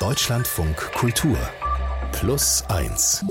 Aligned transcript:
Deutschlandfunk 0.00 0.76
Kultur 0.94 1.36
Plus 2.12 2.64
1 2.68 3.22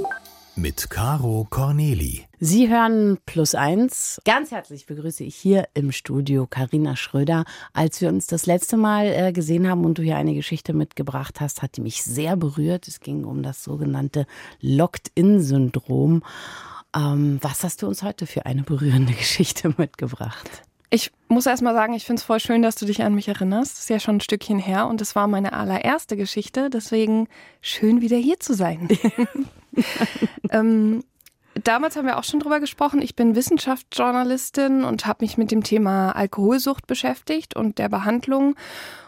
mit 0.56 0.92
Caro 0.92 1.48
Corneli. 1.50 2.28
Sie 2.40 2.70
hören 2.70 3.18
Plus 3.26 3.56
eins. 3.56 4.22
Ganz 4.24 4.52
herzlich 4.52 4.86
begrüße 4.86 5.24
ich 5.24 5.36
hier 5.36 5.68
im 5.74 5.92
Studio 5.92 6.46
Karina 6.46 6.96
Schröder. 6.96 7.46
Als 7.74 8.02
wir 8.02 8.10
uns 8.10 8.28
das 8.28 8.46
letzte 8.46 8.78
Mal 8.78 9.08
äh, 9.08 9.32
gesehen 9.34 9.68
haben 9.68 9.84
und 9.84 9.98
du 9.98 10.04
hier 10.04 10.18
eine 10.18 10.36
Geschichte 10.36 10.74
mitgebracht 10.74 11.42
hast, 11.42 11.64
hat 11.64 11.76
die 11.76 11.82
mich 11.82 12.04
sehr 12.04 12.38
berührt. 12.38 12.88
Es 12.88 13.00
ging 13.00 13.26
um 13.26 13.42
das 13.42 13.64
sogenannte 13.64 14.28
Locked-in-Syndrom. 14.62 16.22
Ähm, 16.96 17.40
was 17.42 17.64
hast 17.64 17.82
du 17.82 17.88
uns 17.88 18.04
heute 18.04 18.28
für 18.28 18.46
eine 18.46 18.62
berührende 18.62 19.14
Geschichte 19.18 19.74
mitgebracht? 19.76 20.69
Ich 20.92 21.12
muss 21.28 21.46
erst 21.46 21.62
mal 21.62 21.76
sagen, 21.76 21.94
ich 21.94 22.06
finde 22.06 22.20
es 22.20 22.26
voll 22.26 22.40
schön, 22.40 22.64
dass 22.64 22.76
du 22.76 22.86
dich 22.86 23.04
an 23.04 23.14
mich 23.14 23.28
erinnerst. 23.28 23.74
Das 23.74 23.82
ist 23.82 23.90
ja 23.90 24.00
schon 24.00 24.18
ein 24.18 24.22
Stückchen 24.22 24.58
her 24.58 24.88
und 24.88 25.02
es 25.02 25.16
war 25.16 25.28
meine 25.28 25.54
allererste 25.54 26.18
Geschichte. 26.18 26.70
Deswegen 26.72 27.28
schön, 27.62 28.02
wieder 28.02 28.18
hier 28.18 28.40
zu 28.40 28.56
sein. 28.56 28.88
ähm, 30.50 31.04
damals 31.64 31.96
haben 31.96 32.08
wir 32.08 32.18
auch 32.18 32.24
schon 32.24 32.40
drüber 32.40 32.60
gesprochen. 32.60 33.04
Ich 33.04 33.16
bin 33.16 33.36
Wissenschaftsjournalistin 33.36 34.84
und 34.84 35.06
habe 35.06 35.24
mich 35.24 35.38
mit 35.38 35.52
dem 35.52 35.64
Thema 35.64 36.12
Alkoholsucht 36.14 36.88
beschäftigt 36.88 37.56
und 37.56 37.78
der 37.78 37.90
Behandlung. 37.90 38.56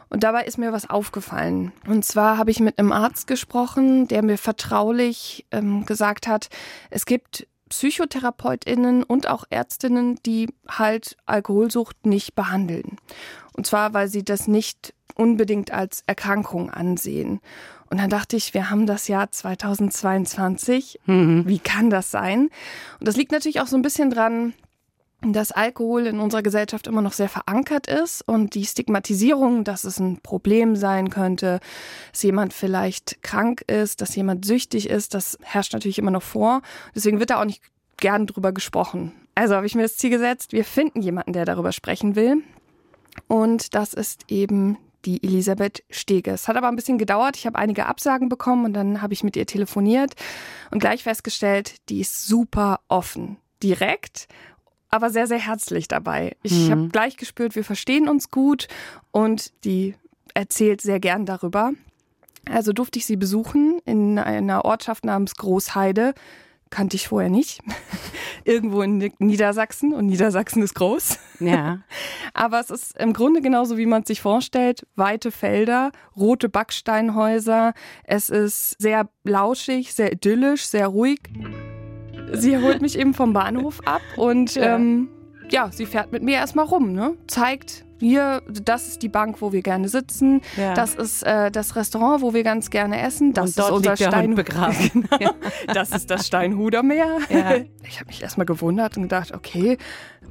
Und 0.09 0.23
dabei 0.23 0.43
ist 0.43 0.57
mir 0.57 0.73
was 0.73 0.89
aufgefallen. 0.89 1.71
Und 1.87 2.05
zwar 2.05 2.37
habe 2.37 2.51
ich 2.51 2.59
mit 2.59 2.77
einem 2.77 2.91
Arzt 2.91 3.25
gesprochen, 3.25 4.07
der 4.07 4.21
mir 4.23 4.37
vertraulich 4.37 5.47
ähm, 5.51 5.85
gesagt 5.85 6.27
hat, 6.27 6.49
es 6.89 7.05
gibt 7.05 7.47
PsychotherapeutInnen 7.71 9.03
und 9.03 9.27
auch 9.27 9.45
Ärztinnen, 9.49 10.19
die 10.25 10.49
halt 10.67 11.15
Alkoholsucht 11.25 12.05
nicht 12.05 12.35
behandeln. 12.35 12.97
Und 13.53 13.65
zwar, 13.65 13.93
weil 13.93 14.09
sie 14.09 14.23
das 14.23 14.47
nicht 14.49 14.93
unbedingt 15.15 15.71
als 15.71 16.03
Erkrankung 16.05 16.69
ansehen. 16.69 17.39
Und 17.89 17.99
dann 17.99 18.09
dachte 18.09 18.35
ich, 18.35 18.53
wir 18.53 18.69
haben 18.69 18.85
das 18.85 19.07
Jahr 19.07 19.31
2022. 19.31 20.99
Mhm. 21.05 21.47
Wie 21.47 21.59
kann 21.59 21.89
das 21.89 22.11
sein? 22.11 22.49
Und 22.99 23.07
das 23.07 23.15
liegt 23.15 23.31
natürlich 23.31 23.61
auch 23.61 23.67
so 23.67 23.77
ein 23.77 23.81
bisschen 23.81 24.09
dran, 24.09 24.53
dass 25.23 25.51
Alkohol 25.51 26.07
in 26.07 26.19
unserer 26.19 26.41
Gesellschaft 26.41 26.87
immer 26.87 27.01
noch 27.01 27.13
sehr 27.13 27.29
verankert 27.29 27.87
ist 27.87 28.27
und 28.27 28.55
die 28.55 28.65
Stigmatisierung, 28.65 29.63
dass 29.63 29.83
es 29.83 29.99
ein 29.99 30.19
Problem 30.21 30.75
sein 30.75 31.09
könnte, 31.09 31.59
dass 32.11 32.23
jemand 32.23 32.53
vielleicht 32.53 33.21
krank 33.21 33.61
ist, 33.67 34.01
dass 34.01 34.15
jemand 34.15 34.45
süchtig 34.45 34.89
ist, 34.89 35.13
das 35.13 35.37
herrscht 35.41 35.73
natürlich 35.73 35.99
immer 35.99 36.11
noch 36.11 36.23
vor. 36.23 36.61
Deswegen 36.95 37.19
wird 37.19 37.29
da 37.29 37.39
auch 37.39 37.45
nicht 37.45 37.61
gern 37.97 38.25
drüber 38.25 38.51
gesprochen. 38.51 39.11
Also 39.35 39.55
habe 39.55 39.67
ich 39.67 39.75
mir 39.75 39.83
das 39.83 39.97
Ziel 39.97 40.09
gesetzt, 40.09 40.53
wir 40.53 40.65
finden 40.65 41.01
jemanden, 41.01 41.33
der 41.33 41.45
darüber 41.45 41.71
sprechen 41.71 42.15
will. 42.15 42.37
Und 43.27 43.75
das 43.75 43.93
ist 43.93 44.23
eben 44.27 44.77
die 45.05 45.23
Elisabeth 45.23 45.83
Stege. 45.89 46.31
Es 46.31 46.47
hat 46.47 46.55
aber 46.55 46.67
ein 46.67 46.75
bisschen 46.75 46.97
gedauert. 46.97 47.35
Ich 47.37 47.45
habe 47.45 47.57
einige 47.57 47.85
Absagen 47.85 48.29
bekommen 48.29 48.65
und 48.65 48.73
dann 48.73 49.01
habe 49.01 49.13
ich 49.13 49.23
mit 49.23 49.35
ihr 49.35 49.45
telefoniert 49.45 50.13
und 50.69 50.79
gleich 50.79 51.03
festgestellt, 51.03 51.75
die 51.89 52.01
ist 52.01 52.27
super 52.27 52.81
offen, 52.87 53.37
direkt 53.63 54.27
aber 54.91 55.09
sehr, 55.09 55.25
sehr 55.25 55.39
herzlich 55.39 55.87
dabei. 55.87 56.35
Ich 56.43 56.67
mhm. 56.67 56.71
habe 56.71 56.87
gleich 56.89 57.17
gespürt, 57.17 57.55
wir 57.55 57.63
verstehen 57.63 58.09
uns 58.09 58.29
gut 58.29 58.67
und 59.11 59.51
die 59.63 59.95
erzählt 60.33 60.81
sehr 60.81 60.99
gern 60.99 61.25
darüber. 61.25 61.71
Also 62.49 62.73
durfte 62.73 62.99
ich 62.99 63.05
sie 63.05 63.15
besuchen 63.15 63.79
in 63.85 64.19
einer 64.19 64.65
Ortschaft 64.65 65.05
namens 65.05 65.35
Großheide. 65.35 66.13
Kannte 66.69 66.95
ich 66.95 67.07
vorher 67.07 67.29
nicht. 67.29 67.61
Irgendwo 68.45 68.81
in 68.81 69.11
Niedersachsen 69.19 69.93
und 69.93 70.07
Niedersachsen 70.07 70.63
ist 70.63 70.73
groß. 70.73 71.19
Ja. 71.39 71.79
Aber 72.33 72.59
es 72.59 72.69
ist 72.69 72.97
im 72.97 73.13
Grunde 73.13 73.41
genauso, 73.41 73.77
wie 73.77 73.85
man 73.85 74.01
es 74.01 74.07
sich 74.07 74.21
vorstellt. 74.21 74.87
Weite 74.95 75.31
Felder, 75.31 75.91
rote 76.15 76.49
Backsteinhäuser. 76.49 77.73
Es 78.03 78.29
ist 78.29 78.81
sehr 78.81 79.09
lauschig, 79.23 79.93
sehr 79.93 80.11
idyllisch, 80.13 80.65
sehr 80.65 80.87
ruhig 80.87 81.19
sie 82.33 82.57
holt 82.57 82.81
mich 82.81 82.97
eben 82.97 83.13
vom 83.13 83.33
Bahnhof 83.33 83.79
ab 83.85 84.01
und 84.17 84.55
ja. 84.55 84.75
Ähm, 84.75 85.09
ja, 85.49 85.69
sie 85.71 85.85
fährt 85.85 86.11
mit 86.11 86.23
mir 86.23 86.35
erstmal 86.35 86.65
rum, 86.65 86.93
ne? 86.93 87.15
Zeigt, 87.27 87.85
hier, 88.01 88.41
das 88.47 88.87
ist 88.87 89.03
die 89.03 89.09
Bank, 89.09 89.41
wo 89.41 89.53
wir 89.53 89.61
gerne 89.61 89.87
sitzen. 89.87 90.41
Ja. 90.57 90.73
Das 90.73 90.95
ist 90.95 91.21
äh, 91.23 91.51
das 91.51 91.75
Restaurant, 91.75 92.23
wo 92.23 92.33
wir 92.33 92.41
ganz 92.41 92.71
gerne 92.71 92.99
essen. 92.99 93.33
Das 93.33 93.57
und 93.57 93.63
ist 93.63 93.71
unser 93.71 93.95
Stein 93.95 94.33
begraben. 94.33 95.07
genau. 95.19 95.33
Das 95.67 95.91
ist 95.91 96.09
das 96.09 96.25
Steinhuder 96.25 96.83
Meer. 96.83 97.17
Ja. 97.29 97.55
Ich 97.87 97.99
habe 97.99 98.07
mich 98.07 98.23
erstmal 98.23 98.45
gewundert 98.45 98.95
und 98.95 99.03
gedacht, 99.03 99.33
okay, 99.33 99.77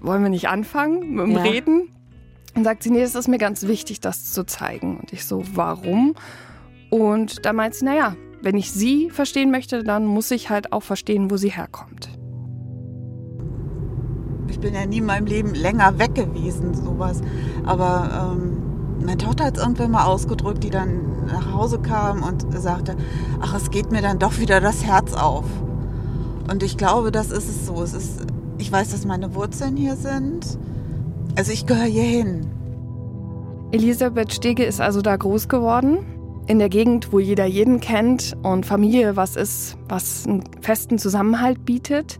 wollen 0.00 0.22
wir 0.22 0.30
nicht 0.30 0.48
anfangen 0.48 1.14
mit 1.14 1.26
dem 1.26 1.32
ja. 1.32 1.42
Reden? 1.42 1.90
Und 2.54 2.64
sagt 2.64 2.82
sie, 2.82 2.90
nee, 2.90 3.02
es 3.02 3.14
ist 3.14 3.28
mir 3.28 3.36
ganz 3.36 3.66
wichtig, 3.66 4.00
das 4.00 4.32
zu 4.32 4.44
zeigen. 4.44 4.98
Und 4.98 5.12
ich 5.12 5.26
so, 5.26 5.44
warum? 5.54 6.14
Und 6.88 7.44
da 7.44 7.52
meint 7.52 7.74
sie, 7.74 7.84
naja, 7.84 8.16
wenn 8.42 8.56
ich 8.56 8.72
sie 8.72 9.10
verstehen 9.10 9.50
möchte, 9.50 9.84
dann 9.84 10.06
muss 10.06 10.30
ich 10.30 10.50
halt 10.50 10.72
auch 10.72 10.82
verstehen, 10.82 11.30
wo 11.30 11.36
sie 11.36 11.50
herkommt. 11.50 12.08
Ich 14.48 14.58
bin 14.58 14.74
ja 14.74 14.86
nie 14.86 14.98
in 14.98 15.06
meinem 15.06 15.26
Leben 15.26 15.54
länger 15.54 15.98
weg 15.98 16.14
gewesen, 16.14 16.74
sowas. 16.74 17.20
Aber 17.64 18.34
ähm, 18.34 18.62
meine 19.04 19.18
Tochter 19.18 19.44
hat 19.44 19.56
es 19.56 19.62
irgendwann 19.62 19.90
mal 19.90 20.04
ausgedrückt, 20.04 20.64
die 20.64 20.70
dann 20.70 21.26
nach 21.26 21.52
Hause 21.52 21.78
kam 21.78 22.22
und 22.22 22.46
sagte, 22.58 22.96
ach, 23.40 23.54
es 23.54 23.70
geht 23.70 23.92
mir 23.92 24.02
dann 24.02 24.18
doch 24.18 24.38
wieder 24.38 24.60
das 24.60 24.84
Herz 24.84 25.14
auf. 25.14 25.44
Und 26.50 26.62
ich 26.62 26.76
glaube, 26.76 27.12
das 27.12 27.30
ist 27.30 27.48
es 27.48 27.66
so. 27.66 27.82
Es 27.82 27.94
ist, 27.94 28.26
ich 28.58 28.72
weiß, 28.72 28.90
dass 28.90 29.04
meine 29.04 29.34
Wurzeln 29.34 29.76
hier 29.76 29.96
sind. 29.96 30.58
Also 31.36 31.52
ich 31.52 31.66
gehöre 31.66 31.84
hier 31.84 32.02
hin. 32.02 32.46
Elisabeth 33.70 34.32
Stege 34.32 34.64
ist 34.64 34.80
also 34.80 35.00
da 35.00 35.16
groß 35.16 35.48
geworden 35.48 35.98
in 36.50 36.58
der 36.58 36.68
Gegend, 36.68 37.12
wo 37.12 37.20
jeder 37.20 37.44
jeden 37.44 37.78
kennt 37.78 38.36
und 38.42 38.66
Familie 38.66 39.14
was 39.14 39.36
ist, 39.36 39.76
was 39.88 40.26
einen 40.26 40.42
festen 40.60 40.98
Zusammenhalt 40.98 41.64
bietet. 41.64 42.18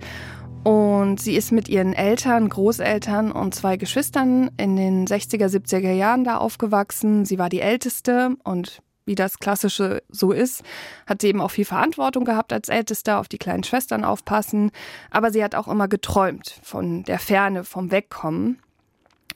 Und 0.63 1.19
sie 1.19 1.35
ist 1.35 1.51
mit 1.51 1.69
ihren 1.69 1.95
Eltern, 1.95 2.49
Großeltern 2.49 3.33
und 3.33 3.57
zwei 3.57 3.77
Geschwistern 3.77 4.53
in 4.57 4.77
den 4.77 5.05
60er, 5.09 5.49
70er 5.49 5.91
Jahren 5.91 6.23
da 6.23 6.37
aufgewachsen. 6.37 7.25
Sie 7.25 7.41
war 7.41 7.49
die 7.49 7.61
Älteste 7.61 8.37
und 8.45 8.83
wie 9.05 9.17
das 9.17 9.41
Klassische 9.41 10.01
so 10.11 10.31
ist, 10.31 10.63
hat 11.09 11.23
sie 11.23 11.29
eben 11.29 11.41
auch 11.41 11.51
viel 11.51 11.65
Verantwortung 11.65 12.25
gehabt 12.25 12.53
als 12.53 12.69
Älteste, 12.69 13.17
auf 13.17 13.27
die 13.27 13.39
kleinen 13.39 13.65
Schwestern 13.65 14.05
aufpassen. 14.05 14.71
Aber 15.11 15.33
sie 15.33 15.43
hat 15.43 15.57
auch 15.57 15.67
immer 15.67 15.89
geträumt 15.89 16.61
von 16.63 17.03
der 17.03 17.19
Ferne, 17.19 17.65
vom 17.65 17.91
Wegkommen. 17.91 18.61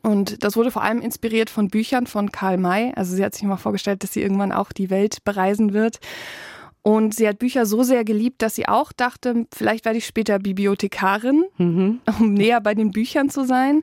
Und 0.04 0.44
das 0.44 0.54
wurde 0.54 0.70
vor 0.70 0.82
allem 0.82 1.00
inspiriert 1.00 1.48
von 1.48 1.68
Büchern 1.68 2.06
von 2.06 2.30
Karl 2.30 2.58
May. 2.58 2.92
Also 2.94 3.16
sie 3.16 3.24
hat 3.24 3.34
sich 3.34 3.42
mal 3.44 3.56
vorgestellt, 3.56 4.02
dass 4.02 4.12
sie 4.12 4.20
irgendwann 4.20 4.52
auch 4.52 4.70
die 4.70 4.90
Welt 4.90 5.24
bereisen 5.24 5.72
wird. 5.72 5.98
Und 6.82 7.14
sie 7.14 7.26
hat 7.26 7.38
Bücher 7.38 7.64
so 7.64 7.82
sehr 7.82 8.04
geliebt, 8.04 8.42
dass 8.42 8.54
sie 8.54 8.68
auch 8.68 8.92
dachte, 8.92 9.46
vielleicht 9.54 9.86
werde 9.86 9.96
ich 9.96 10.04
später 10.04 10.38
Bibliothekarin, 10.38 11.46
mhm. 11.56 12.00
um 12.20 12.34
näher 12.34 12.60
bei 12.60 12.74
den 12.74 12.90
Büchern 12.90 13.30
zu 13.30 13.46
sein. 13.46 13.80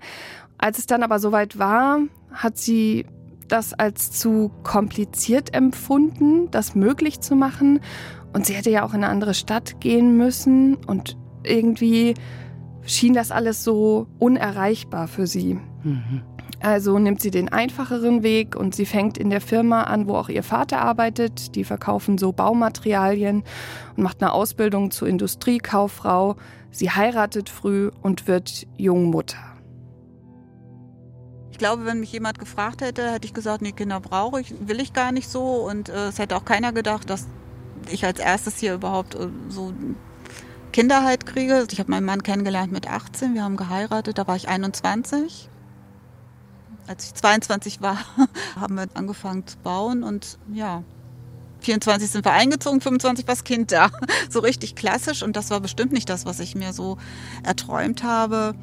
Als 0.59 0.77
es 0.77 0.85
dann 0.85 1.01
aber 1.01 1.17
soweit 1.17 1.57
war, 1.57 2.01
hat 2.31 2.59
sie 2.59 3.07
das 3.47 3.73
als 3.73 4.11
zu 4.11 4.51
kompliziert 4.61 5.55
empfunden, 5.55 6.51
das 6.51 6.75
möglich 6.75 7.21
zu 7.21 7.35
machen. 7.35 7.79
Und 8.31 8.45
sie 8.45 8.53
hätte 8.53 8.69
ja 8.69 8.83
auch 8.83 8.93
in 8.93 9.03
eine 9.03 9.09
andere 9.09 9.33
Stadt 9.33 9.81
gehen 9.81 10.17
müssen. 10.17 10.75
Und 10.75 11.17
irgendwie 11.43 12.13
schien 12.85 13.15
das 13.15 13.31
alles 13.31 13.63
so 13.63 14.05
unerreichbar 14.19 15.07
für 15.07 15.25
sie. 15.25 15.59
Also 16.59 16.99
nimmt 16.99 17.21
sie 17.21 17.31
den 17.31 17.49
einfacheren 17.49 18.21
Weg 18.21 18.55
und 18.55 18.75
sie 18.75 18.85
fängt 18.85 19.17
in 19.17 19.29
der 19.29 19.41
Firma 19.41 19.83
an, 19.83 20.07
wo 20.07 20.15
auch 20.15 20.29
ihr 20.29 20.43
Vater 20.43 20.79
arbeitet. 20.81 21.55
Die 21.55 21.63
verkaufen 21.63 22.17
so 22.17 22.31
Baumaterialien 22.31 23.43
und 23.95 24.03
macht 24.03 24.21
eine 24.21 24.31
Ausbildung 24.31 24.91
zur 24.91 25.07
Industriekauffrau. 25.07 26.35
Sie 26.69 26.91
heiratet 26.91 27.49
früh 27.49 27.89
und 28.01 28.27
wird 28.27 28.67
Jungmutter. 28.77 29.39
Ich 31.51 31.57
glaube, 31.57 31.85
wenn 31.85 31.99
mich 31.99 32.11
jemand 32.11 32.39
gefragt 32.39 32.81
hätte, 32.81 33.11
hätte 33.11 33.25
ich 33.25 33.33
gesagt, 33.33 33.61
nee, 33.61 33.71
Kinder 33.71 33.99
brauche 33.99 34.41
ich, 34.41 34.53
will 34.59 34.79
ich 34.79 34.93
gar 34.93 35.11
nicht 35.11 35.29
so. 35.29 35.41
Und 35.41 35.89
äh, 35.89 36.07
es 36.07 36.19
hätte 36.19 36.35
auch 36.35 36.45
keiner 36.45 36.73
gedacht, 36.73 37.09
dass 37.09 37.27
ich 37.91 38.05
als 38.05 38.19
erstes 38.19 38.57
hier 38.59 38.75
überhaupt 38.75 39.15
äh, 39.15 39.27
so 39.49 39.73
Kinder 40.71 41.03
halt 41.03 41.25
kriege. 41.25 41.65
Ich 41.71 41.79
habe 41.79 41.89
meinen 41.89 42.05
Mann 42.05 42.23
kennengelernt 42.23 42.71
mit 42.71 42.89
18, 42.89 43.33
wir 43.33 43.43
haben 43.43 43.57
geheiratet, 43.57 44.17
da 44.17 44.27
war 44.27 44.35
ich 44.35 44.47
21 44.47 45.50
als 46.91 47.05
ich 47.05 47.13
22 47.13 47.81
war, 47.81 47.97
haben 48.59 48.75
wir 48.75 48.87
angefangen 48.93 49.47
zu 49.47 49.57
bauen 49.57 50.03
und 50.03 50.37
ja, 50.53 50.83
24 51.61 52.09
sind 52.09 52.25
wir 52.25 52.33
eingezogen, 52.33 52.81
25 52.81 53.27
war 53.27 53.33
das 53.33 53.43
Kind 53.43 53.71
da. 53.71 53.89
So 54.29 54.39
richtig 54.39 54.75
klassisch 54.75 55.23
und 55.23 55.35
das 55.35 55.49
war 55.51 55.59
bestimmt 55.59 55.91
nicht 55.91 56.09
das, 56.09 56.25
was 56.25 56.39
ich 56.39 56.55
mir 56.55 56.73
so 56.73 56.97
erträumt 57.43 58.03
habe. 58.03 58.55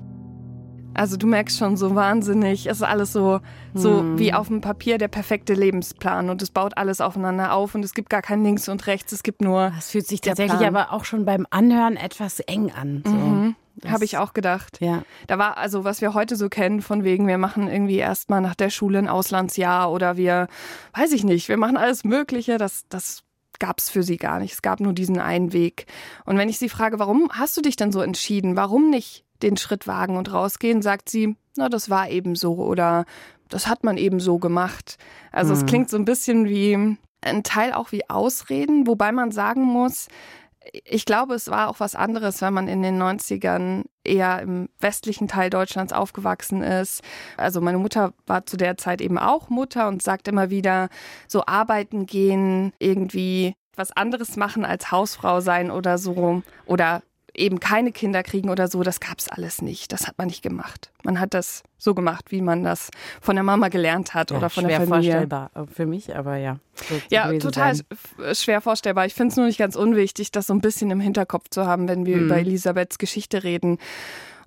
Also 0.95 1.17
du 1.17 1.27
merkst 1.27 1.59
schon 1.59 1.77
so 1.77 1.95
wahnsinnig, 1.95 2.67
es 2.67 2.79
ist 2.79 2.83
alles 2.83 3.13
so, 3.13 3.41
so 3.73 4.01
hm. 4.01 4.19
wie 4.19 4.33
auf 4.33 4.49
dem 4.49 4.61
Papier 4.61 4.99
der 4.99 5.09
perfekte 5.09 5.55
Lebensplan 5.55 6.29
und 6.29 6.43
es 6.43 6.51
baut 6.51 6.77
alles 6.77 7.01
aufeinander 7.01 7.53
auf 7.53 7.75
und 7.75 7.85
es 7.85 7.95
gibt 7.95 8.11
gar 8.11 8.23
kein 8.23 8.43
Links 8.43 8.69
und 8.69 8.87
Rechts, 8.87 9.13
es 9.13 9.23
gibt 9.23 9.41
nur. 9.43 9.73
Es 9.79 9.91
fühlt 9.91 10.07
sich 10.07 10.21
tatsächlich 10.21 10.59
Plan. 10.59 10.75
aber 10.75 10.93
auch 10.93 11.05
schon 11.05 11.25
beim 11.25 11.47
Anhören 11.51 11.97
etwas 11.97 12.41
eng 12.41 12.73
an. 12.73 13.03
So. 13.05 13.13
Mhm. 13.13 13.57
Habe 13.87 14.05
ich 14.05 14.19
auch 14.19 14.33
gedacht. 14.33 14.81
Ja. 14.81 15.03
Da 15.27 15.39
war 15.39 15.57
also, 15.57 15.85
was 15.85 16.01
wir 16.01 16.15
heute 16.15 16.37
so 16.37 16.49
kennen, 16.49 16.83
von 16.83 17.05
wegen, 17.05 17.27
wir 17.29 17.39
machen 17.39 17.69
irgendwie 17.69 17.99
erstmal 17.99 18.41
nach 18.41 18.55
der 18.55 18.71
Schule 18.71 18.99
ein 18.99 19.09
Auslandsjahr 19.09 19.93
oder 19.93 20.17
wir, 20.17 20.49
weiß 20.95 21.13
ich 21.13 21.25
nicht, 21.25 21.49
wir 21.49 21.57
machen 21.57 21.77
alles 21.77 22.05
Mögliche. 22.05 22.59
Das, 22.59 22.85
das 22.89 23.23
gab 23.59 23.79
es 23.79 23.91
für 23.91 24.03
sie 24.03 24.17
gar 24.17 24.41
nicht. 24.41 24.53
Es 24.53 24.63
gab 24.63 24.81
nur 24.81 24.93
diesen 24.93 25.19
einen 25.19 25.53
Weg. 25.53 25.87
Und 26.25 26.39
wenn 26.39 26.49
ich 26.49 26.59
sie 26.59 26.69
frage, 26.69 26.99
warum 26.99 27.29
hast 27.33 27.57
du 27.57 27.61
dich 27.61 27.77
denn 27.77 27.93
so 27.93 28.01
entschieden? 28.01 28.57
Warum 28.57 28.91
nicht 28.91 29.25
den 29.43 29.57
Schritt 29.57 29.87
wagen 29.87 30.17
und 30.17 30.33
rausgehen, 30.33 30.83
sagt 30.83 31.09
sie, 31.09 31.37
na, 31.57 31.69
das 31.69 31.91
war 31.91 32.09
eben 32.11 32.35
so 32.35 32.55
oder 32.57 33.05
das 33.49 33.67
hat 33.67 33.85
man 33.85 33.97
eben 33.97 34.21
so 34.21 34.39
gemacht. 34.39 34.99
Also 35.33 35.55
mhm. 35.55 35.61
es 35.61 35.67
klingt 35.67 35.91
so 35.91 35.97
ein 35.97 36.05
bisschen 36.05 36.49
wie 36.49 36.97
ein 37.21 37.43
Teil 37.43 37.73
auch 37.73 37.93
wie 37.93 38.09
Ausreden, 38.09 38.87
wobei 38.87 39.13
man 39.13 39.33
sagen 39.33 39.63
muss, 39.63 40.09
ich 40.73 41.05
glaube, 41.05 41.35
es 41.35 41.49
war 41.49 41.69
auch 41.69 41.81
was 41.81 41.95
anderes, 41.95 42.41
wenn 42.43 42.53
man 42.53 42.69
in 42.69 42.83
den 42.83 43.01
90ern 43.01 43.85
eher 44.05 44.41
im 44.41 44.69
westlichen 44.81 45.29
Teil 45.29 45.51
Deutschlands 45.51 45.93
aufgewachsen 45.93 46.63
ist. 46.63 47.03
Also 47.37 47.61
meine 47.61 47.79
Mutter 47.79 48.13
war 48.27 48.47
zu 48.47 48.57
der 48.57 48.77
Zeit 48.77 49.01
eben 49.01 49.19
auch 49.19 49.49
Mutter 49.49 49.89
und 49.89 50.03
sagt 50.03 50.29
immer 50.29 50.51
wieder, 50.51 50.89
so 51.27 51.45
arbeiten 51.47 52.07
gehen, 52.07 52.73
irgendwie 52.79 53.55
was 53.77 53.93
anderes 53.93 54.37
machen 54.37 54.65
als 54.65 54.91
Hausfrau 54.91 55.41
sein 55.41 55.71
oder 55.71 55.99
so. 55.99 56.43
Oder 56.67 57.03
eben 57.35 57.61
keine 57.61 57.93
Kinder 57.93 58.23
kriegen 58.23 58.51
oder 58.51 58.69
so, 58.69 58.83
das 58.83 59.01
gab 59.01 59.19
es 59.19 59.29
alles 59.29 59.63
nicht. 59.63 59.93
Das 59.93 60.07
hat 60.07 60.19
man 60.19 60.27
nicht 60.27 60.43
gemacht. 60.43 60.91
Man 61.05 61.21
hat 61.21 61.35
das 61.35 61.63
so 61.77 61.95
gemacht, 61.95 62.27
wie 62.31 62.43
man 62.43 62.65
das 62.65 62.91
von 63.21 63.37
der 63.37 63.43
Mama 63.43 63.69
gelernt 63.69 64.15
hat 64.15 64.31
ja, 64.31 64.37
oder 64.37 64.51
von 64.51 64.67
der 64.67 64.81
Familie. 64.81 65.03
Schwer 65.03 65.13
vorstellbar 65.13 65.51
für 65.73 65.87
mich, 65.87 66.17
aber 66.17 66.37
ja. 66.37 66.59
Ja, 67.11 67.33
total 67.39 67.75
sein. 67.75 68.35
schwer 68.35 68.61
vorstellbar. 68.61 69.07
Ich 69.07 69.15
finde 69.15 69.33
es 69.33 69.37
nur 69.37 69.47
nicht 69.47 69.59
ganz 69.59 69.77
unwichtig, 69.77 70.33
das 70.33 70.49
so 70.49 70.55
ein 70.55 70.61
bisschen 70.61 70.91
im 70.91 71.01
Hinterkopf 71.01 71.49
zu 71.51 71.67
haben, 71.67 71.89
wenn 71.89 72.07
wir 72.07 72.17
mhm. 72.17 72.25
über 72.25 72.39
Elisabeths 72.39 72.99
Geschichte 72.99 73.45
reden. 73.45 73.79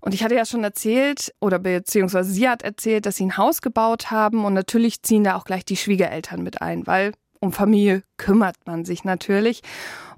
Und 0.01 0.15
ich 0.15 0.23
hatte 0.23 0.35
ja 0.35 0.45
schon 0.45 0.63
erzählt, 0.63 1.33
oder 1.39 1.59
beziehungsweise 1.59 2.31
sie 2.31 2.49
hat 2.49 2.63
erzählt, 2.63 3.05
dass 3.05 3.17
sie 3.17 3.25
ein 3.25 3.37
Haus 3.37 3.61
gebaut 3.61 4.09
haben 4.09 4.45
und 4.45 4.53
natürlich 4.53 5.03
ziehen 5.03 5.23
da 5.23 5.35
auch 5.35 5.45
gleich 5.45 5.63
die 5.63 5.77
Schwiegereltern 5.77 6.41
mit 6.41 6.61
ein, 6.61 6.87
weil 6.87 7.13
um 7.39 7.53
Familie 7.53 8.03
kümmert 8.17 8.55
man 8.65 8.83
sich 8.83 9.03
natürlich. 9.03 9.61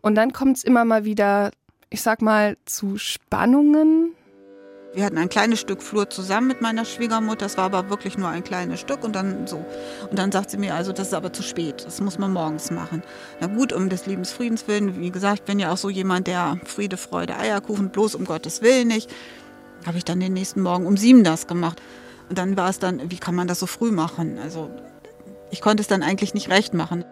Und 0.02 0.16
dann 0.16 0.34
kommt 0.34 0.58
es 0.58 0.64
immer 0.64 0.86
mal 0.86 1.06
wieder 1.06 1.52
ich 1.94 2.02
sag 2.02 2.24
mal, 2.24 2.58
zu 2.66 2.98
Spannungen? 2.98 4.16
Wir 4.96 5.06
hatten 5.06 5.20
ein 5.20 5.30
kleines 5.30 5.60
Stück 5.60 5.84
Flur 5.84 6.10
zusammen 6.10 6.48
mit 6.48 6.60
meiner 6.60 6.86
Schwiegermutter. 6.86 7.46
Das 7.46 7.56
war 7.56 7.66
aber 7.66 7.92
wirklich 7.92 8.18
nur 8.18 8.30
ein 8.30 8.44
kleines 8.44 8.80
Stück 8.80 9.04
und 9.04 9.16
dann 9.16 9.46
so. 9.46 9.64
Und 10.10 10.18
dann 10.18 10.32
sagt 10.32 10.50
sie 10.50 10.58
mir, 10.58 10.74
also 10.74 10.92
das 10.92 11.10
ist 11.10 11.14
aber 11.14 11.32
zu 11.32 11.44
spät. 11.44 11.86
Das 11.86 12.02
muss 12.02 12.18
man 12.18 12.34
morgens 12.34 12.72
machen. 12.72 13.04
Na 13.40 13.46
gut, 13.46 13.74
um 13.74 13.90
des 13.90 14.08
lieben 14.08 14.26
Friedens 14.26 14.68
willen. 14.68 15.00
Wie 15.00 15.12
gesagt, 15.12 15.46
bin 15.46 15.60
ja 15.60 15.72
auch 15.72 15.78
so 15.78 15.92
jemand, 15.92 16.26
der 16.26 16.58
Friede, 16.66 16.98
Freude, 16.98 17.38
Eierkuchen, 17.38 17.90
bloß 17.90 18.16
um 18.16 18.26
Gottes 18.26 18.64
Willen 18.64 18.88
nicht. 18.88 19.14
Habe 19.86 20.00
ich 20.00 20.04
dann 20.04 20.20
den 20.20 20.34
nächsten 20.34 20.62
Morgen 20.62 20.88
um 20.88 20.98
sieben 20.98 21.24
das 21.24 21.46
gemacht. 21.46 21.80
Und 22.28 22.40
dann 22.40 22.58
war 22.58 22.72
es 22.72 22.80
dann, 22.80 23.12
wie 23.12 23.20
kann 23.20 23.36
man 23.36 23.48
das 23.48 23.60
so 23.60 23.68
früh 23.68 23.92
machen? 23.92 24.40
Also 24.42 24.72
ich 25.52 25.62
konnte 25.62 25.82
es 25.82 25.88
dann 25.88 26.02
eigentlich 26.02 26.34
nicht 26.34 26.50
recht 26.50 26.74
machen. 26.74 27.06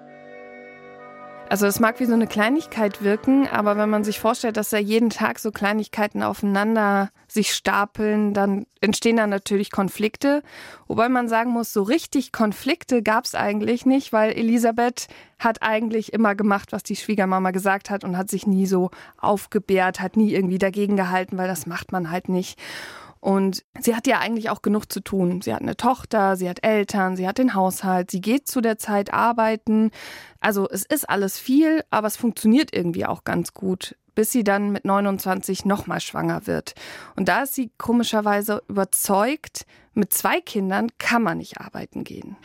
Also 1.51 1.65
es 1.65 1.81
mag 1.81 1.99
wie 1.99 2.05
so 2.05 2.13
eine 2.13 2.27
Kleinigkeit 2.27 3.03
wirken, 3.03 3.45
aber 3.45 3.75
wenn 3.75 3.89
man 3.89 4.05
sich 4.05 4.21
vorstellt, 4.21 4.55
dass 4.55 4.69
da 4.69 4.77
jeden 4.77 5.09
Tag 5.09 5.37
so 5.37 5.51
Kleinigkeiten 5.51 6.23
aufeinander 6.23 7.09
sich 7.27 7.53
stapeln, 7.53 8.33
dann 8.33 8.65
entstehen 8.79 9.17
da 9.17 9.27
natürlich 9.27 9.69
Konflikte. 9.69 10.43
Wobei 10.87 11.09
man 11.09 11.27
sagen 11.27 11.51
muss, 11.51 11.73
so 11.73 11.83
richtig 11.83 12.31
Konflikte 12.31 13.03
gab 13.03 13.25
es 13.25 13.35
eigentlich 13.35 13.85
nicht, 13.85 14.13
weil 14.13 14.31
Elisabeth 14.31 15.09
hat 15.39 15.61
eigentlich 15.61 16.13
immer 16.13 16.35
gemacht, 16.35 16.71
was 16.71 16.83
die 16.83 16.95
Schwiegermama 16.95 17.51
gesagt 17.51 17.89
hat 17.89 18.05
und 18.05 18.15
hat 18.15 18.29
sich 18.29 18.47
nie 18.47 18.65
so 18.65 18.89
aufgebärt, 19.17 19.99
hat 19.99 20.15
nie 20.15 20.33
irgendwie 20.33 20.57
dagegen 20.57 20.95
gehalten, 20.95 21.37
weil 21.37 21.49
das 21.49 21.65
macht 21.65 21.91
man 21.91 22.11
halt 22.11 22.29
nicht. 22.29 22.57
Und 23.21 23.63
sie 23.79 23.95
hat 23.95 24.07
ja 24.07 24.17
eigentlich 24.17 24.49
auch 24.49 24.63
genug 24.63 24.91
zu 24.91 24.99
tun. 24.99 25.41
Sie 25.41 25.53
hat 25.53 25.61
eine 25.61 25.77
Tochter, 25.77 26.35
sie 26.35 26.49
hat 26.49 26.65
Eltern, 26.65 27.15
sie 27.15 27.27
hat 27.27 27.37
den 27.37 27.53
Haushalt, 27.53 28.09
sie 28.09 28.19
geht 28.19 28.47
zu 28.47 28.61
der 28.61 28.79
Zeit 28.79 29.13
arbeiten. 29.13 29.91
Also 30.39 30.67
es 30.67 30.83
ist 30.83 31.07
alles 31.07 31.37
viel, 31.37 31.83
aber 31.91 32.07
es 32.07 32.17
funktioniert 32.17 32.75
irgendwie 32.75 33.05
auch 33.05 33.23
ganz 33.23 33.53
gut 33.53 33.95
bis 34.15 34.31
sie 34.31 34.43
dann 34.43 34.71
mit 34.71 34.85
29 34.85 35.65
nochmal 35.65 36.01
schwanger 36.01 36.47
wird. 36.47 36.73
Und 37.15 37.27
da 37.27 37.43
ist 37.43 37.55
sie 37.55 37.71
komischerweise 37.77 38.61
überzeugt, 38.67 39.65
mit 39.93 40.13
zwei 40.13 40.39
Kindern 40.39 40.87
kann 40.99 41.21
man 41.21 41.39
nicht 41.39 41.59
arbeiten 41.59 42.05
gehen. 42.05 42.37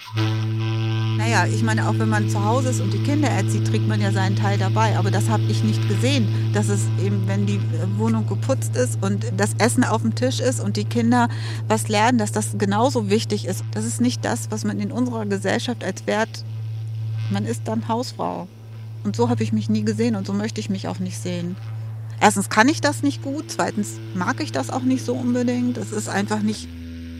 Naja, 1.16 1.46
ich 1.46 1.62
meine, 1.62 1.88
auch 1.88 1.98
wenn 1.98 2.08
man 2.08 2.28
zu 2.28 2.44
Hause 2.44 2.70
ist 2.70 2.80
und 2.80 2.92
die 2.92 3.02
Kinder 3.02 3.28
erzieht, 3.28 3.66
trägt 3.68 3.86
man 3.86 4.00
ja 4.00 4.10
seinen 4.10 4.36
Teil 4.36 4.58
dabei. 4.58 4.96
Aber 4.96 5.10
das 5.10 5.28
habe 5.28 5.44
ich 5.44 5.62
nicht 5.62 5.88
gesehen, 5.88 6.52
dass 6.52 6.68
es 6.68 6.86
eben, 7.02 7.26
wenn 7.26 7.46
die 7.46 7.60
Wohnung 7.98 8.26
geputzt 8.26 8.76
ist 8.76 9.02
und 9.02 9.24
das 9.36 9.54
Essen 9.58 9.84
auf 9.84 10.02
dem 10.02 10.14
Tisch 10.14 10.40
ist 10.40 10.60
und 10.60 10.76
die 10.76 10.84
Kinder 10.84 11.28
was 11.68 11.88
lernen, 11.88 12.18
dass 12.18 12.32
das 12.32 12.58
genauso 12.58 13.10
wichtig 13.10 13.46
ist. 13.46 13.64
Das 13.72 13.84
ist 13.84 14.00
nicht 14.00 14.24
das, 14.24 14.50
was 14.50 14.64
man 14.64 14.80
in 14.80 14.92
unserer 14.92 15.24
Gesellschaft 15.24 15.84
als 15.84 16.06
Wert, 16.06 16.44
man 17.30 17.44
ist 17.44 17.66
dann 17.66 17.88
Hausfrau. 17.88 18.48
Und 19.06 19.14
so 19.14 19.28
habe 19.28 19.44
ich 19.44 19.52
mich 19.52 19.70
nie 19.70 19.84
gesehen 19.84 20.16
und 20.16 20.26
so 20.26 20.32
möchte 20.32 20.60
ich 20.60 20.68
mich 20.68 20.88
auch 20.88 20.98
nicht 20.98 21.16
sehen. 21.16 21.54
Erstens 22.20 22.50
kann 22.50 22.68
ich 22.68 22.80
das 22.80 23.04
nicht 23.04 23.22
gut, 23.22 23.44
zweitens 23.46 24.00
mag 24.14 24.42
ich 24.42 24.50
das 24.50 24.68
auch 24.68 24.82
nicht 24.82 25.04
so 25.04 25.14
unbedingt. 25.14 25.78
Es 25.78 25.92
ist 25.92 26.08
einfach 26.08 26.40
nicht, 26.40 26.68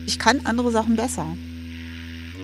ich 0.05 0.19
kann 0.19 0.41
andere 0.43 0.69
Sachen 0.71 0.97
besser. 0.97 1.25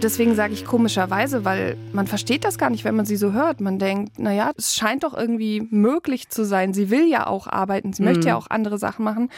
Deswegen 0.02 0.36
sage 0.36 0.54
ich 0.54 0.64
komischerweise, 0.64 1.44
weil 1.44 1.76
man 1.92 2.08
versteht 2.08 2.46
das 2.46 2.58
gar 2.58 2.70
nicht, 2.70 2.86
wenn 2.86 2.96
man 2.96 3.06
sie 3.06 3.18
so 3.18 3.34
hört. 3.34 3.60
Man 3.60 3.80
denkt, 3.80 4.18
naja, 4.18 4.52
es 4.58 4.76
scheint 4.76 5.04
doch 5.04 5.14
irgendwie 5.14 5.68
möglich 5.72 6.30
zu 6.30 6.46
sein. 6.46 6.74
Sie 6.74 6.90
will 6.90 7.10
ja 7.10 7.28
auch 7.28 7.48
arbeiten, 7.48 7.92
sie 7.92 8.02
mhm. 8.02 8.10
möchte 8.10 8.30
ja 8.30 8.38
auch 8.38 8.50
andere 8.50 8.78
Sachen 8.78 9.04
machen. 9.04 9.30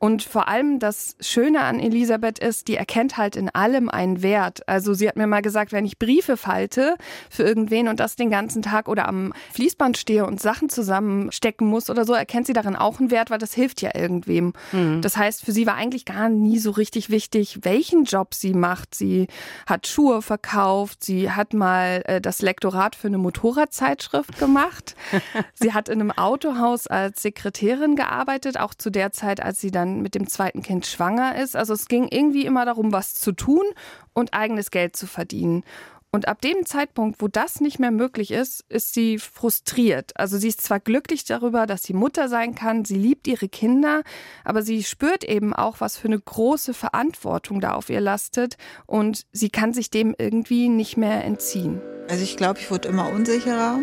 Und 0.00 0.22
vor 0.22 0.46
allem 0.46 0.78
das 0.78 1.16
Schöne 1.20 1.60
an 1.62 1.80
Elisabeth 1.80 2.38
ist, 2.38 2.68
die 2.68 2.76
erkennt 2.76 3.16
halt 3.16 3.34
in 3.34 3.48
allem 3.50 3.88
einen 3.88 4.22
Wert. 4.22 4.68
Also 4.68 4.94
sie 4.94 5.08
hat 5.08 5.16
mir 5.16 5.26
mal 5.26 5.42
gesagt, 5.42 5.72
wenn 5.72 5.84
ich 5.84 5.98
Briefe 5.98 6.36
falte 6.36 6.96
für 7.30 7.42
irgendwen 7.42 7.88
und 7.88 7.98
das 7.98 8.14
den 8.14 8.30
ganzen 8.30 8.62
Tag 8.62 8.88
oder 8.88 9.08
am 9.08 9.32
Fließband 9.54 9.98
stehe 9.98 10.24
und 10.24 10.40
Sachen 10.40 10.68
zusammenstecken 10.68 11.66
muss 11.66 11.90
oder 11.90 12.04
so, 12.04 12.14
erkennt 12.14 12.46
sie 12.46 12.52
darin 12.52 12.76
auch 12.76 13.00
einen 13.00 13.10
Wert, 13.10 13.30
weil 13.30 13.38
das 13.38 13.54
hilft 13.54 13.82
ja 13.82 13.90
irgendwem. 13.92 14.52
Mhm. 14.70 15.02
Das 15.02 15.16
heißt, 15.16 15.44
für 15.44 15.50
sie 15.50 15.66
war 15.66 15.74
eigentlich 15.74 16.04
gar 16.04 16.28
nie 16.28 16.60
so 16.60 16.70
richtig 16.70 17.10
wichtig, 17.10 17.60
welchen 17.62 18.04
Job 18.04 18.34
sie 18.34 18.54
macht. 18.54 18.94
Sie 18.94 19.26
hat 19.66 19.88
Schuhe 19.88 20.22
verkauft, 20.22 21.02
sie 21.02 21.32
hat 21.32 21.54
mal 21.54 22.02
äh, 22.04 22.20
das 22.20 22.40
Lektorat 22.40 22.94
für 22.94 23.08
eine 23.08 23.18
Motorradzeitschrift 23.18 24.38
gemacht. 24.38 24.94
sie 25.54 25.72
hat 25.72 25.88
in 25.88 26.00
einem 26.00 26.12
Autohaus 26.12 26.86
als 26.86 27.22
Sekretärin 27.22 27.96
gearbeitet, 27.96 28.60
auch 28.60 28.74
zu 28.74 28.90
der 28.90 29.10
Zeit, 29.10 29.42
als 29.42 29.60
sie 29.60 29.72
dann 29.72 29.87
dann 29.88 30.02
mit 30.02 30.14
dem 30.14 30.28
zweiten 30.28 30.62
Kind 30.62 30.86
schwanger 30.86 31.36
ist. 31.36 31.56
Also 31.56 31.74
es 31.74 31.88
ging 31.88 32.08
irgendwie 32.10 32.46
immer 32.46 32.64
darum, 32.64 32.92
was 32.92 33.14
zu 33.14 33.32
tun 33.32 33.64
und 34.12 34.34
eigenes 34.34 34.70
Geld 34.70 34.96
zu 34.96 35.06
verdienen. 35.06 35.64
Und 36.10 36.26
ab 36.26 36.40
dem 36.40 36.64
Zeitpunkt, 36.64 37.20
wo 37.20 37.28
das 37.28 37.60
nicht 37.60 37.78
mehr 37.78 37.90
möglich 37.90 38.30
ist, 38.30 38.64
ist 38.70 38.94
sie 38.94 39.18
frustriert. 39.18 40.12
Also 40.14 40.38
sie 40.38 40.48
ist 40.48 40.62
zwar 40.62 40.80
glücklich 40.80 41.26
darüber, 41.26 41.66
dass 41.66 41.82
sie 41.82 41.92
Mutter 41.92 42.30
sein 42.30 42.54
kann, 42.54 42.86
sie 42.86 42.96
liebt 42.96 43.28
ihre 43.28 43.48
Kinder, 43.50 44.02
aber 44.42 44.62
sie 44.62 44.82
spürt 44.84 45.22
eben 45.22 45.52
auch, 45.52 45.82
was 45.82 45.98
für 45.98 46.08
eine 46.08 46.18
große 46.18 46.72
Verantwortung 46.72 47.60
da 47.60 47.74
auf 47.74 47.90
ihr 47.90 48.00
lastet 48.00 48.56
und 48.86 49.26
sie 49.32 49.50
kann 49.50 49.74
sich 49.74 49.90
dem 49.90 50.14
irgendwie 50.16 50.70
nicht 50.70 50.96
mehr 50.96 51.24
entziehen. 51.24 51.82
Also 52.08 52.24
ich 52.24 52.38
glaube, 52.38 52.58
ich 52.58 52.70
wurde 52.70 52.88
immer 52.88 53.12
unsicherer. 53.12 53.78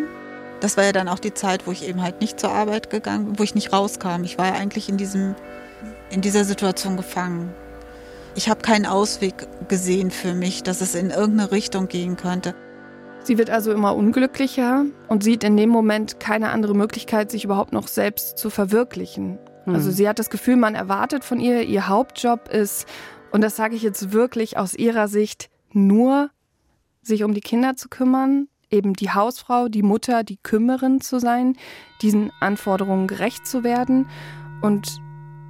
Das 0.58 0.76
war 0.76 0.82
ja 0.82 0.90
dann 0.90 1.06
auch 1.06 1.20
die 1.20 1.34
Zeit, 1.34 1.68
wo 1.68 1.70
ich 1.70 1.86
eben 1.86 2.02
halt 2.02 2.20
nicht 2.20 2.40
zur 2.40 2.50
Arbeit 2.50 2.90
gegangen 2.90 3.38
wo 3.38 3.44
ich 3.44 3.54
nicht 3.54 3.72
rauskam. 3.72 4.24
Ich 4.24 4.36
war 4.36 4.46
ja 4.46 4.54
eigentlich 4.54 4.88
in 4.88 4.96
diesem 4.96 5.36
in 6.10 6.20
dieser 6.20 6.44
Situation 6.44 6.96
gefangen. 6.96 7.52
Ich 8.34 8.48
habe 8.48 8.60
keinen 8.60 8.86
Ausweg 8.86 9.48
gesehen 9.68 10.10
für 10.10 10.34
mich, 10.34 10.62
dass 10.62 10.80
es 10.80 10.94
in 10.94 11.10
irgendeine 11.10 11.52
Richtung 11.52 11.88
gehen 11.88 12.16
könnte. 12.16 12.54
Sie 13.22 13.38
wird 13.38 13.50
also 13.50 13.72
immer 13.72 13.96
unglücklicher 13.96 14.84
und 15.08 15.24
sieht 15.24 15.42
in 15.42 15.56
dem 15.56 15.70
Moment 15.70 16.20
keine 16.20 16.50
andere 16.50 16.74
Möglichkeit, 16.74 17.30
sich 17.30 17.44
überhaupt 17.44 17.72
noch 17.72 17.88
selbst 17.88 18.38
zu 18.38 18.50
verwirklichen. 18.50 19.38
Mhm. 19.64 19.74
Also 19.74 19.90
sie 19.90 20.08
hat 20.08 20.18
das 20.18 20.30
Gefühl, 20.30 20.56
man 20.56 20.74
erwartet 20.74 21.24
von 21.24 21.40
ihr, 21.40 21.62
ihr 21.62 21.88
Hauptjob 21.88 22.48
ist, 22.48 22.86
und 23.32 23.42
das 23.42 23.56
sage 23.56 23.74
ich 23.74 23.82
jetzt 23.82 24.12
wirklich 24.12 24.56
aus 24.56 24.74
ihrer 24.74 25.08
Sicht, 25.08 25.50
nur 25.72 26.30
sich 27.02 27.24
um 27.24 27.34
die 27.34 27.40
Kinder 27.40 27.76
zu 27.76 27.88
kümmern, 27.88 28.48
eben 28.70 28.94
die 28.94 29.10
Hausfrau, 29.10 29.68
die 29.68 29.82
Mutter, 29.82 30.24
die 30.24 30.38
Kümmerin 30.38 31.00
zu 31.00 31.18
sein, 31.18 31.56
diesen 32.02 32.32
Anforderungen 32.40 33.06
gerecht 33.06 33.46
zu 33.46 33.64
werden. 33.64 34.08
Und 34.62 35.00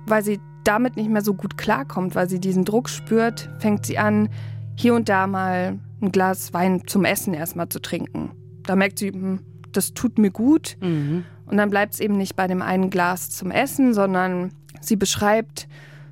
weil 0.06 0.24
sie 0.24 0.40
damit 0.64 0.96
nicht 0.96 1.10
mehr 1.10 1.22
so 1.22 1.34
gut 1.34 1.56
klarkommt, 1.56 2.14
weil 2.14 2.28
sie 2.28 2.40
diesen 2.40 2.64
Druck 2.64 2.88
spürt, 2.88 3.50
fängt 3.58 3.86
sie 3.86 3.98
an, 3.98 4.28
hier 4.76 4.94
und 4.94 5.08
da 5.08 5.26
mal 5.26 5.78
ein 6.00 6.12
Glas 6.12 6.52
Wein 6.52 6.82
zum 6.86 7.04
Essen 7.04 7.34
erstmal 7.34 7.68
zu 7.68 7.80
trinken. 7.80 8.30
Da 8.64 8.76
merkt 8.76 8.98
sie, 8.98 9.12
hm, 9.12 9.40
das 9.72 9.94
tut 9.94 10.18
mir 10.18 10.30
gut. 10.30 10.76
Mhm. 10.80 11.24
Und 11.46 11.56
dann 11.56 11.70
bleibt 11.70 11.94
es 11.94 12.00
eben 12.00 12.16
nicht 12.16 12.36
bei 12.36 12.46
dem 12.46 12.62
einen 12.62 12.90
Glas 12.90 13.30
zum 13.30 13.50
Essen, 13.50 13.94
sondern 13.94 14.52
sie 14.80 14.96
beschreibt, 14.96 15.68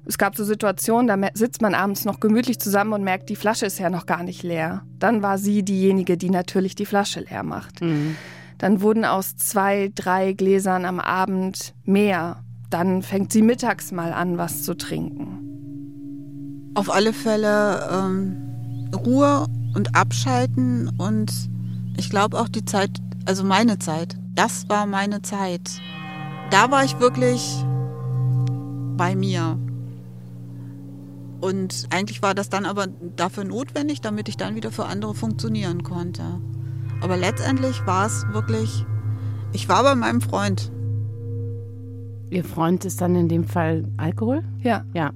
es 0.06 0.18
gab 0.18 0.36
so 0.36 0.44
Situationen, 0.44 1.08
da 1.08 1.28
sitzt 1.34 1.62
man 1.62 1.74
abends 1.74 2.04
noch 2.04 2.20
gemütlich 2.20 2.58
zusammen 2.58 2.92
und 2.92 3.02
merkt, 3.02 3.30
die 3.30 3.36
Flasche 3.36 3.66
ist 3.66 3.78
ja 3.78 3.90
noch 3.90 4.06
gar 4.06 4.22
nicht 4.22 4.42
leer. 4.42 4.82
Dann 4.98 5.22
war 5.22 5.38
sie 5.38 5.62
diejenige, 5.62 6.16
die 6.16 6.30
natürlich 6.30 6.74
die 6.74 6.86
Flasche 6.86 7.20
leer 7.20 7.42
macht. 7.42 7.80
Mhm. 7.80 8.16
Dann 8.58 8.82
wurden 8.82 9.04
aus 9.04 9.36
zwei, 9.36 9.90
drei 9.94 10.32
Gläsern 10.32 10.84
am 10.84 11.00
Abend 11.00 11.74
mehr 11.84 12.43
dann 12.74 13.02
fängt 13.02 13.32
sie 13.32 13.40
mittags 13.40 13.92
mal 13.92 14.12
an, 14.12 14.36
was 14.36 14.64
zu 14.64 14.76
trinken. 14.76 16.72
Auf 16.74 16.92
alle 16.92 17.12
Fälle 17.12 17.88
ähm, 17.88 18.90
Ruhe 18.92 19.46
und 19.76 19.94
Abschalten 19.94 20.90
und 20.98 21.30
ich 21.96 22.10
glaube 22.10 22.36
auch 22.36 22.48
die 22.48 22.64
Zeit, 22.64 22.90
also 23.26 23.44
meine 23.44 23.78
Zeit, 23.78 24.16
das 24.34 24.68
war 24.68 24.86
meine 24.86 25.22
Zeit. 25.22 25.70
Da 26.50 26.72
war 26.72 26.82
ich 26.82 26.98
wirklich 26.98 27.64
bei 28.96 29.14
mir. 29.14 29.56
Und 31.40 31.86
eigentlich 31.90 32.22
war 32.22 32.34
das 32.34 32.48
dann 32.48 32.66
aber 32.66 32.88
dafür 33.14 33.44
notwendig, 33.44 34.00
damit 34.00 34.28
ich 34.28 34.36
dann 34.36 34.56
wieder 34.56 34.72
für 34.72 34.86
andere 34.86 35.14
funktionieren 35.14 35.84
konnte. 35.84 36.40
Aber 37.00 37.16
letztendlich 37.16 37.86
war 37.86 38.06
es 38.06 38.26
wirklich, 38.32 38.84
ich 39.52 39.68
war 39.68 39.84
bei 39.84 39.94
meinem 39.94 40.20
Freund. 40.20 40.72
Ihr 42.34 42.42
Freund 42.42 42.84
ist 42.84 43.00
dann 43.00 43.14
in 43.14 43.28
dem 43.28 43.44
Fall 43.44 43.84
Alkohol? 43.96 44.42
Ja. 44.60 44.84
Ja. 44.92 45.12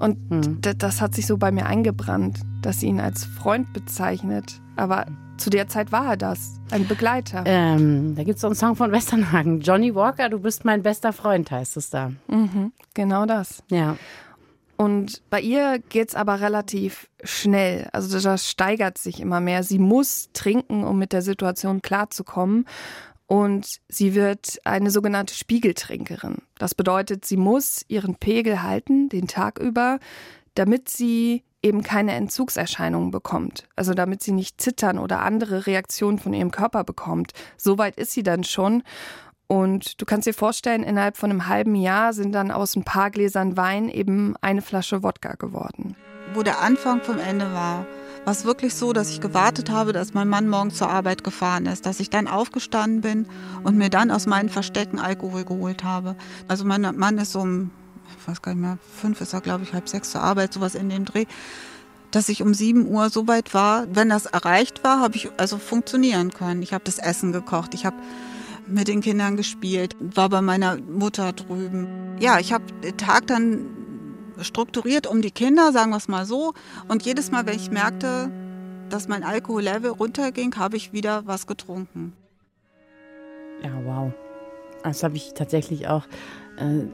Und 0.00 0.16
hm. 0.30 0.58
das 0.78 1.00
hat 1.00 1.14
sich 1.14 1.24
so 1.26 1.36
bei 1.36 1.52
mir 1.52 1.66
eingebrannt, 1.66 2.40
dass 2.60 2.80
sie 2.80 2.88
ihn 2.88 2.98
als 2.98 3.24
Freund 3.24 3.72
bezeichnet. 3.72 4.60
Aber 4.74 5.06
zu 5.36 5.48
der 5.48 5.68
Zeit 5.68 5.92
war 5.92 6.06
er 6.06 6.16
das, 6.16 6.60
ein 6.72 6.88
Begleiter. 6.88 7.44
Ähm, 7.46 8.16
da 8.16 8.24
gibt 8.24 8.34
es 8.34 8.40
so 8.40 8.48
einen 8.48 8.56
Song 8.56 8.74
von 8.74 8.90
Westernhagen. 8.90 9.60
Johnny 9.60 9.94
Walker, 9.94 10.28
du 10.28 10.40
bist 10.40 10.64
mein 10.64 10.82
bester 10.82 11.12
Freund, 11.12 11.52
heißt 11.52 11.76
es 11.76 11.90
da. 11.90 12.10
Mhm, 12.26 12.72
genau 12.94 13.26
das. 13.26 13.62
Ja. 13.70 13.96
Und 14.76 15.22
bei 15.30 15.40
ihr 15.40 15.78
geht 15.88 16.08
es 16.08 16.14
aber 16.16 16.40
relativ 16.40 17.08
schnell. 17.22 17.88
Also 17.92 18.18
das 18.18 18.50
steigert 18.50 18.98
sich 18.98 19.20
immer 19.20 19.38
mehr. 19.38 19.62
Sie 19.62 19.78
muss 19.78 20.30
trinken, 20.32 20.82
um 20.82 20.98
mit 20.98 21.12
der 21.12 21.22
Situation 21.22 21.80
klarzukommen. 21.80 22.66
Und 23.30 23.78
sie 23.88 24.16
wird 24.16 24.58
eine 24.64 24.90
sogenannte 24.90 25.34
Spiegeltrinkerin. 25.34 26.38
Das 26.58 26.74
bedeutet, 26.74 27.24
sie 27.24 27.36
muss 27.36 27.84
ihren 27.86 28.16
Pegel 28.16 28.64
halten, 28.64 29.08
den 29.08 29.28
Tag 29.28 29.60
über, 29.60 30.00
damit 30.56 30.88
sie 30.88 31.44
eben 31.62 31.84
keine 31.84 32.10
Entzugserscheinungen 32.14 33.12
bekommt. 33.12 33.68
Also 33.76 33.94
damit 33.94 34.20
sie 34.24 34.32
nicht 34.32 34.60
zittern 34.60 34.98
oder 34.98 35.20
andere 35.20 35.68
Reaktionen 35.68 36.18
von 36.18 36.32
ihrem 36.32 36.50
Körper 36.50 36.82
bekommt. 36.82 37.30
Soweit 37.56 37.94
ist 38.00 38.10
sie 38.10 38.24
dann 38.24 38.42
schon. 38.42 38.82
Und 39.46 40.00
du 40.00 40.06
kannst 40.06 40.26
dir 40.26 40.34
vorstellen, 40.34 40.82
innerhalb 40.82 41.16
von 41.16 41.30
einem 41.30 41.46
halben 41.46 41.76
Jahr 41.76 42.12
sind 42.12 42.32
dann 42.32 42.50
aus 42.50 42.74
ein 42.74 42.82
paar 42.82 43.12
Gläsern 43.12 43.56
Wein 43.56 43.88
eben 43.88 44.34
eine 44.40 44.60
Flasche 44.60 45.04
Wodka 45.04 45.34
geworden. 45.34 45.94
Wo 46.34 46.42
der 46.42 46.60
Anfang 46.62 47.00
vom 47.00 47.20
Ende 47.20 47.52
war, 47.52 47.86
war 48.24 48.32
es 48.32 48.44
wirklich 48.44 48.74
so, 48.74 48.92
dass 48.92 49.10
ich 49.10 49.20
gewartet 49.20 49.70
habe, 49.70 49.92
dass 49.92 50.14
mein 50.14 50.28
Mann 50.28 50.48
morgen 50.48 50.70
zur 50.70 50.88
Arbeit 50.88 51.24
gefahren 51.24 51.66
ist, 51.66 51.86
dass 51.86 52.00
ich 52.00 52.10
dann 52.10 52.28
aufgestanden 52.28 53.00
bin 53.00 53.26
und 53.62 53.76
mir 53.76 53.90
dann 53.90 54.10
aus 54.10 54.26
meinen 54.26 54.48
Verstecken 54.48 54.98
Alkohol 54.98 55.44
geholt 55.44 55.84
habe. 55.84 56.16
Also 56.48 56.64
mein 56.64 56.82
Mann 56.96 57.18
ist 57.18 57.34
um, 57.34 57.70
ich 58.20 58.28
weiß 58.28 58.42
gar 58.42 58.52
nicht 58.52 58.62
mehr, 58.62 58.78
fünf 59.00 59.20
ist 59.20 59.32
er, 59.32 59.40
glaube 59.40 59.64
ich, 59.64 59.72
halb 59.72 59.88
sechs 59.88 60.10
zur 60.10 60.22
Arbeit, 60.22 60.52
sowas 60.52 60.74
in 60.74 60.88
dem 60.88 61.04
Dreh 61.04 61.26
dass 62.10 62.28
ich 62.28 62.42
um 62.42 62.54
7 62.54 62.86
Uhr 62.86 63.08
so 63.10 63.28
weit 63.28 63.54
war. 63.54 63.86
Wenn 63.94 64.08
das 64.08 64.26
erreicht 64.26 64.82
war, 64.82 65.00
habe 65.00 65.16
ich 65.16 65.30
also 65.36 65.58
funktionieren 65.58 66.32
können. 66.32 66.62
Ich 66.62 66.72
habe 66.72 66.84
das 66.84 66.98
Essen 66.98 67.32
gekocht, 67.32 67.74
ich 67.74 67.86
habe 67.86 67.96
mit 68.66 68.88
den 68.88 69.00
Kindern 69.00 69.36
gespielt, 69.36 69.96
war 70.00 70.28
bei 70.28 70.42
meiner 70.42 70.76
Mutter 70.76 71.32
drüben. 71.32 72.16
Ja, 72.20 72.38
ich 72.38 72.52
habe 72.52 72.64
den 72.82 72.96
Tag 72.96 73.26
dann 73.26 73.66
strukturiert 74.42 75.06
um 75.06 75.22
die 75.22 75.30
Kinder, 75.30 75.72
sagen 75.72 75.90
wir 75.90 75.96
es 75.96 76.08
mal 76.08 76.26
so. 76.26 76.54
Und 76.88 77.02
jedes 77.02 77.30
Mal, 77.30 77.46
wenn 77.46 77.56
ich 77.56 77.70
merkte, 77.70 78.30
dass 78.88 79.08
mein 79.08 79.22
Alkohollevel 79.22 79.90
runterging, 79.90 80.56
habe 80.56 80.76
ich 80.76 80.92
wieder 80.92 81.26
was 81.26 81.46
getrunken. 81.46 82.12
Ja, 83.62 83.70
wow. 83.84 84.12
Das 84.82 85.02
habe 85.02 85.16
ich 85.16 85.34
tatsächlich 85.34 85.88
auch 85.88 86.04
äh, 86.56 86.86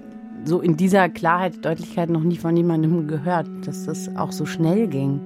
so 0.45 0.61
in 0.61 0.77
dieser 0.77 1.09
Klarheit, 1.09 1.65
Deutlichkeit 1.65 2.11
noch 2.11 2.23
nie 2.23 2.37
von 2.37 2.57
jemandem 2.57 3.09
gehört, 3.09 3.49
dass 3.65 3.85
das 3.85 4.15
auch 4.17 4.33
so 4.33 4.47
schnell 4.47 4.89
ging. 4.89 5.21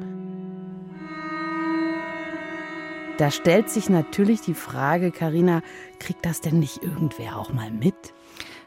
Da 3.18 3.30
stellt 3.30 3.68
sich 3.68 3.90
natürlich 3.90 4.40
die 4.40 4.54
Frage, 4.54 5.10
Karina, 5.10 5.62
kriegt 5.98 6.24
das 6.24 6.40
denn 6.40 6.58
nicht 6.58 6.82
irgendwer 6.82 7.36
auch 7.38 7.52
mal 7.52 7.70
mit? 7.70 8.14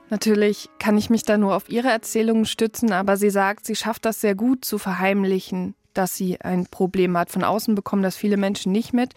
Natürlich 0.10 0.70
kann 0.80 0.98
ich 0.98 1.10
mich 1.10 1.24
da 1.24 1.38
nur 1.38 1.56
auf 1.56 1.70
ihre 1.70 1.90
Erzählungen 1.90 2.46
stützen, 2.46 2.92
aber 2.92 3.18
sie 3.18 3.30
sagt, 3.30 3.66
sie 3.66 3.76
schafft 3.76 4.06
das 4.06 4.22
sehr 4.22 4.36
gut 4.36 4.66
zu 4.66 4.78
verheimlichen, 4.78 5.76
dass 5.94 6.16
sie 6.16 6.40
ein 6.42 6.68
Problem 6.68 7.18
hat. 7.18 7.32
Von 7.32 7.44
außen 7.44 7.76
bekommen 7.76 8.04
das 8.04 8.16
viele 8.16 8.38
Menschen 8.38 8.72
nicht 8.72 8.94
mit. 8.94 9.14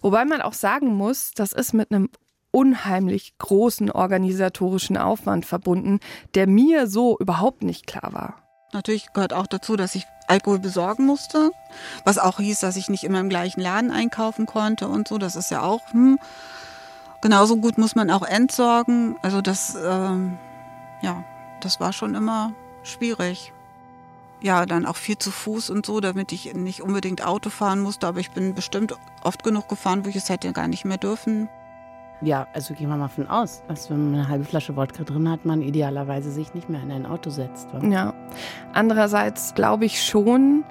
Wobei 0.00 0.24
man 0.24 0.42
auch 0.42 0.52
sagen 0.52 0.94
muss, 0.94 1.32
das 1.34 1.52
ist 1.52 1.72
mit 1.72 1.90
einem 1.90 2.10
unheimlich 2.50 3.36
großen 3.38 3.90
organisatorischen 3.90 4.96
Aufwand 4.96 5.44
verbunden, 5.44 5.98
der 6.34 6.46
mir 6.46 6.86
so 6.86 7.18
überhaupt 7.18 7.64
nicht 7.64 7.86
klar 7.86 8.12
war. 8.12 8.44
Natürlich 8.72 9.12
gehört 9.12 9.32
auch 9.32 9.46
dazu, 9.46 9.76
dass 9.76 9.94
ich 9.94 10.04
Alkohol 10.26 10.58
besorgen 10.58 11.04
musste, 11.04 11.50
was 12.04 12.18
auch 12.18 12.38
hieß, 12.38 12.60
dass 12.60 12.76
ich 12.76 12.88
nicht 12.88 13.04
immer 13.04 13.20
im 13.20 13.28
gleichen 13.28 13.60
Laden 13.60 13.90
einkaufen 13.90 14.46
konnte 14.46 14.88
und 14.88 15.06
so. 15.06 15.18
Das 15.18 15.36
ist 15.36 15.50
ja 15.50 15.62
auch 15.62 15.92
hm. 15.92 16.18
Genauso 17.24 17.56
gut 17.56 17.78
muss 17.78 17.94
man 17.94 18.10
auch 18.10 18.22
entsorgen. 18.22 19.16
Also 19.22 19.40
das, 19.40 19.76
ähm, 19.82 20.36
ja, 21.00 21.24
das 21.62 21.80
war 21.80 21.94
schon 21.94 22.14
immer 22.14 22.52
schwierig. 22.82 23.54
Ja, 24.42 24.66
dann 24.66 24.84
auch 24.84 24.96
viel 24.96 25.16
zu 25.16 25.30
Fuß 25.30 25.70
und 25.70 25.86
so, 25.86 26.00
damit 26.00 26.32
ich 26.32 26.52
nicht 26.52 26.82
unbedingt 26.82 27.24
Auto 27.24 27.48
fahren 27.48 27.80
musste. 27.80 28.06
Aber 28.06 28.20
ich 28.20 28.30
bin 28.32 28.54
bestimmt 28.54 28.94
oft 29.22 29.42
genug 29.42 29.68
gefahren, 29.68 30.04
wo 30.04 30.10
ich 30.10 30.16
es 30.16 30.28
hätte 30.28 30.52
gar 30.52 30.68
nicht 30.68 30.84
mehr 30.84 30.98
dürfen. 30.98 31.48
Ja, 32.20 32.46
also 32.52 32.74
gehen 32.74 32.90
wir 32.90 32.96
mal 32.98 33.08
von 33.08 33.26
aus, 33.26 33.62
dass 33.68 33.88
wenn 33.88 34.04
man 34.10 34.20
eine 34.20 34.28
halbe 34.28 34.44
Flasche 34.44 34.76
Wodka 34.76 35.04
drin 35.04 35.28
hat, 35.30 35.46
man 35.46 35.62
idealerweise 35.62 36.30
sich 36.30 36.52
nicht 36.52 36.68
mehr 36.68 36.82
in 36.82 36.92
ein 36.92 37.06
Auto 37.06 37.30
setzt. 37.30 37.72
Wa? 37.72 37.82
Ja. 37.86 38.12
Andererseits 38.74 39.54
glaube 39.54 39.86
ich 39.86 40.02
schon, 40.02 40.62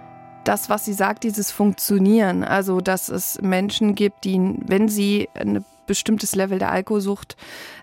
das, 0.44 0.70
was 0.70 0.86
sie 0.86 0.94
sagt, 0.94 1.24
dieses 1.24 1.52
Funktionieren, 1.52 2.44
also 2.44 2.80
dass 2.80 3.10
es 3.10 3.42
Menschen 3.42 3.96
gibt, 3.96 4.24
die, 4.24 4.60
wenn 4.66 4.88
sie 4.88 5.30
ein 5.34 5.66
bestimmtes 5.86 6.36
Level 6.36 6.60
der 6.60 6.72
Alkoholsucht 6.72 7.36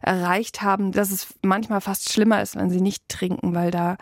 erreicht 0.03 0.63
haben, 0.63 0.93
dass 0.93 1.11
es 1.11 1.35
manchmal 1.43 1.81
fast 1.81 2.13
schlimmer 2.13 2.43
ist, 2.43 2.57
wenn 2.57 2.71
sie 2.71 2.81
nicht 2.81 3.09
trinken, 3.09 3.55
weil 3.55 3.71
da 3.71 3.97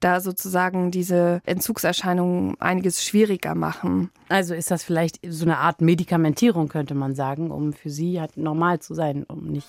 da 0.00 0.20
sozusagen 0.20 0.90
diese 0.90 1.40
Entzugserscheinungen 1.44 2.60
einiges 2.60 3.04
schwieriger 3.04 3.54
machen. 3.54 4.10
Also 4.28 4.54
ist 4.54 4.70
das 4.70 4.82
vielleicht 4.82 5.20
so 5.26 5.44
eine 5.44 5.58
Art 5.58 5.80
Medikamentierung, 5.80 6.68
könnte 6.68 6.94
man 6.94 7.14
sagen, 7.14 7.50
um 7.50 7.72
für 7.72 7.90
sie 7.90 8.20
halt 8.20 8.36
normal 8.36 8.80
zu 8.80 8.94
sein, 8.94 9.24
um 9.24 9.46
nicht. 9.46 9.68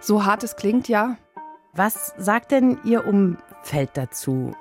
So 0.00 0.24
hart 0.24 0.42
es 0.42 0.56
klingt, 0.56 0.88
ja. 0.88 1.16
Was 1.74 2.12
sagt 2.18 2.50
denn 2.50 2.78
Ihr 2.84 3.06
Umfeld 3.06 3.90
dazu? 3.94 4.52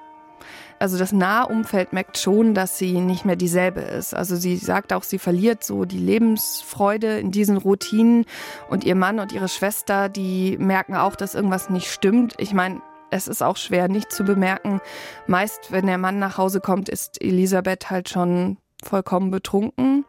Also 0.82 0.98
das 0.98 1.12
nahe 1.12 1.48
Umfeld 1.48 1.94
merkt 1.94 2.18
schon, 2.18 2.56
dass 2.56 2.80
sie 2.80 3.00
nicht 3.00 3.24
mehr 3.24 3.36
dieselbe 3.36 3.82
ist. 3.82 4.16
Also 4.16 4.36
sie 4.36 4.58
sagt 4.58 4.94
auch, 4.94 5.04
sie 5.04 5.20
verliert 5.20 5.64
so 5.64 5.86
die 5.86 6.00
Lebensfreude 6.00 7.20
in 7.20 7.30
diesen 7.30 7.58
Routinen 7.58 8.26
und 8.68 8.84
ihr 8.84 8.96
Mann 8.96 9.20
und 9.20 9.32
ihre 9.32 9.48
Schwester, 9.48 10.10
die 10.10 10.58
merken 10.58 10.96
auch, 10.96 11.16
dass 11.16 11.36
irgendwas 11.36 11.70
nicht 11.70 11.92
stimmt. 11.92 12.34
Ich 12.40 12.54
meine, 12.54 12.82
es 13.12 13.28
ist 13.28 13.44
auch 13.44 13.58
schwer 13.58 13.90
nicht 13.90 14.12
zu 14.12 14.24
bemerken. 14.24 14.82
Meist, 15.28 15.72
wenn 15.72 15.86
der 15.86 16.00
Mann 16.00 16.18
nach 16.18 16.40
Hause 16.40 16.62
kommt, 16.62 16.90
ist 16.90 17.22
Elisabeth 17.22 17.92
halt 17.92 18.10
schon 18.10 18.58
vollkommen 18.84 19.30
betrunken. 19.30 20.04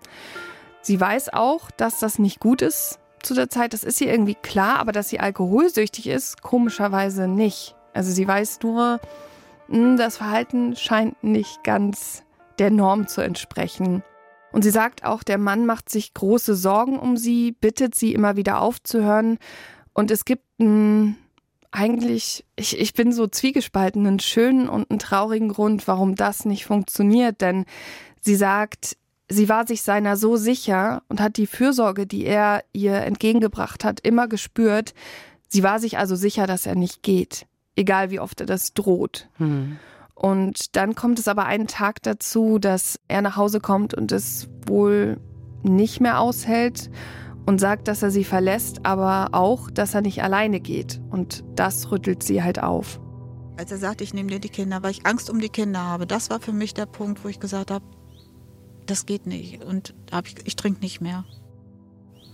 Sie 0.81 0.99
weiß 0.99 1.35
auch, 1.35 1.71
dass 1.71 1.99
das 1.99 2.19
nicht 2.19 2.41
gut 2.41 2.62
ist 2.62 2.99
zu 3.23 3.35
der 3.35 3.50
Zeit. 3.50 3.75
Das 3.75 3.85
ist 3.85 4.00
ihr 4.00 4.11
irgendwie 4.11 4.37
klar, 4.37 4.79
aber 4.79 4.93
dass 4.93 5.11
sie 5.11 5.21
alkoholsüchtig 5.21 6.07
ist, 6.07 6.41
komischerweise 6.41 7.29
nicht. 7.29 7.76
Also 7.93 8.11
sie 8.11 8.26
weiß 8.26 8.61
nur, 8.62 9.00
das 9.97 10.19
Verhalten 10.19 10.76
scheint 10.76 11.23
nicht 11.25 11.64
ganz 11.64 12.25
der 12.59 12.71
Norm 12.71 13.09
zu 13.09 13.21
entsprechen. 13.23 14.02
Und 14.52 14.62
sie 14.62 14.71
sagt 14.71 15.05
auch, 15.05 15.23
der 15.23 15.38
Mann 15.38 15.64
macht 15.64 15.88
sich 15.88 16.12
große 16.12 16.55
Sorgen 16.55 16.99
um 16.99 17.17
sie, 17.17 17.52
bittet 17.52 17.95
sie 17.95 18.12
immer 18.12 18.37
wieder 18.37 18.61
aufzuhören. 18.61 19.38
Und 19.95 20.11
es 20.11 20.25
gibt 20.25 20.45
ein 20.61 21.17
eigentlich, 21.73 22.45
ich, 22.55 22.79
ich 22.79 22.93
bin 22.93 23.12
so 23.12 23.26
zwiegespalten, 23.26 24.07
einen 24.07 24.21
schönen 24.21 24.69
und 24.69 24.91
einen 24.91 24.99
traurigen 24.99 25.49
Grund, 25.49 25.88
warum 25.88 26.14
das 26.14 26.45
nicht 26.45 26.67
funktioniert. 26.67 27.41
Denn 27.41 27.64
sie 28.21 28.37
sagt, 28.37 28.99
sie 29.29 29.49
war 29.49 29.67
sich 29.67 29.83
seiner 29.83 30.19
so 30.19 30.37
sicher 30.37 31.02
und 31.09 31.21
hat 31.21 31.38
die 31.38 31.47
Fürsorge, 31.47 32.07
die 32.07 32.26
er 32.26 32.62
ihr 32.75 32.97
entgegengebracht 32.97 33.85
hat, 33.85 34.00
immer 34.00 34.29
gespürt. 34.29 34.93
Sie 35.49 35.62
war 35.62 35.81
sich 35.81 35.97
also 35.97 36.14
sicher, 36.14 36.47
dass 36.47 36.67
er 36.67 36.75
nicht 36.75 37.02
geht, 37.02 37.47
egal 37.76 38.11
wie 38.11 38.21
oft 38.21 38.41
er 38.41 38.47
das 38.47 38.75
droht. 38.75 39.29
Hm. 39.38 39.79
Und 40.14 40.76
dann 40.76 40.95
kommt 40.95 41.19
es 41.19 41.29
aber 41.29 41.47
einen 41.47 41.67
Tag 41.67 42.02
dazu, 42.02 42.59
dass 42.59 43.00
er 43.09 43.23
nach 43.23 43.37
Hause 43.37 43.61
kommt 43.61 43.95
und 43.95 44.12
es 44.12 44.49
wohl 44.67 45.19
nicht 45.62 46.00
mehr 46.00 46.21
aushält 46.21 46.91
und 47.47 47.59
sagt, 47.59 47.88
dass 47.88 48.02
er 48.02 48.11
sie 48.11 48.25
verlässt, 48.25 48.85
aber 48.87 49.31
auch, 49.33 49.71
dass 49.71 49.95
er 49.95 50.00
nicht 50.00 50.23
alleine 50.23 50.61
geht. 50.61 51.00
Und 51.11 51.45
das 51.57 51.91
rüttelt 51.91 52.23
sie 52.23 52.43
halt 52.43 52.62
auf. 52.62 53.00
Als 53.57 53.73
er 53.73 53.79
sagte, 53.79 54.05
ich 54.05 54.14
nehme 54.14 54.31
dir 54.31 54.38
die 54.38 54.49
Kinder, 54.49 54.83
weil 54.83 54.93
ich 54.93 55.07
Angst 55.07 55.29
um 55.29 55.41
die 55.41 55.49
Kinder 55.49 55.81
habe, 55.81 56.07
das 56.07 56.31
war 56.31 56.41
für 56.41 56.52
mich 56.52 56.75
der 56.75 56.87
Punkt, 56.87 57.25
wo 57.25 57.29
ich 57.29 57.41
gesagt 57.41 57.71
habe, 57.71 57.85
das 58.87 59.07
geht 59.07 59.26
nicht 59.26 59.62
und 59.64 59.95
ich, 60.25 60.35
ich 60.45 60.57
trinke 60.57 60.81
nicht 60.81 61.00
mehr. 61.00 61.25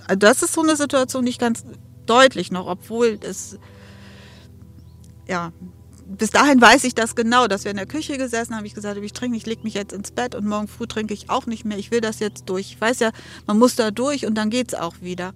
Also 0.07 0.19
das 0.19 0.43
ist 0.43 0.55
so 0.55 0.63
eine 0.63 0.77
Situation, 0.77 1.25
nicht 1.25 1.41
ganz 1.41 1.65
deutlich 2.07 2.51
noch, 2.51 2.67
obwohl 2.67 3.19
es, 3.23 3.59
ja, 5.29 5.53
bis 6.09 6.31
dahin 6.31 6.61
weiß 6.61 6.85
ich 6.85 6.95
das 6.95 7.15
genau, 7.15 7.47
dass 7.47 7.65
wir 7.65 7.71
in 7.71 7.77
der 7.77 7.87
Küche 7.87 8.17
gesessen 8.17 8.57
haben. 8.57 8.65
Ich 8.65 8.75
gesagt 8.75 8.99
ich 8.99 9.13
trinke, 9.13 9.37
ich 9.37 9.47
lege 9.47 9.63
mich 9.63 9.75
jetzt 9.75 9.93
ins 9.93 10.11
Bett 10.11 10.35
und 10.35 10.47
morgen 10.47 10.67
früh 10.67 10.87
trinke 10.87 11.13
ich 11.13 11.29
auch 11.29 11.47
nicht 11.47 11.65
mehr. 11.65 11.79
Ich 11.79 11.91
will 11.91 12.01
das 12.01 12.19
jetzt 12.19 12.49
durch. 12.49 12.73
Ich 12.73 12.81
weiß 12.81 13.01
ja, 13.01 13.11
man 13.47 13.59
muss 13.59 13.77
da 13.77 13.91
durch 13.91 14.27
und 14.27 14.35
dann 14.35 14.49
geht 14.49 14.73
es 14.73 14.79
auch 14.79 14.95
wieder. 15.03 15.35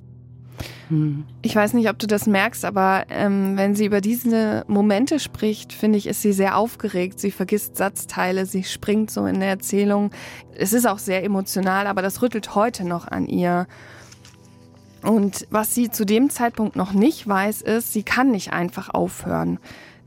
Hm. 0.89 1.25
Ich 1.43 1.55
weiß 1.55 1.75
nicht, 1.75 1.91
ob 1.91 1.99
du 1.99 2.07
das 2.07 2.27
merkst, 2.27 2.65
aber 2.65 3.05
ähm, 3.11 3.57
wenn 3.57 3.75
sie 3.75 3.85
über 3.85 4.01
diese 4.01 4.65
Momente 4.67 5.21
spricht, 5.21 5.73
finde 5.73 5.99
ich, 5.99 6.07
ist 6.07 6.23
sie 6.23 6.33
sehr 6.33 6.57
aufgeregt. 6.57 7.21
Sie 7.21 7.31
vergisst 7.31 7.77
Satzteile, 7.77 8.47
sie 8.47 8.65
springt 8.65 9.11
so 9.11 9.27
in 9.27 9.41
der 9.41 9.51
Erzählung. 9.51 10.11
Es 10.55 10.73
ist 10.73 10.87
auch 10.87 10.99
sehr 10.99 11.23
emotional, 11.25 11.87
aber 11.87 12.01
das 12.03 12.23
rüttelt 12.23 12.55
heute 12.55 12.85
noch 12.85 13.07
an 13.07 13.27
ihr. 13.27 13.67
Und 15.03 15.47
was 15.51 15.75
sie 15.75 15.91
zu 15.91 16.05
dem 16.05 16.31
Zeitpunkt 16.31 16.77
noch 16.77 16.93
nicht 16.93 17.27
weiß, 17.27 17.63
ist, 17.63 17.93
sie 17.93 18.03
kann 18.03 18.31
nicht 18.31 18.53
einfach 18.53 18.89
aufhören. 18.91 19.59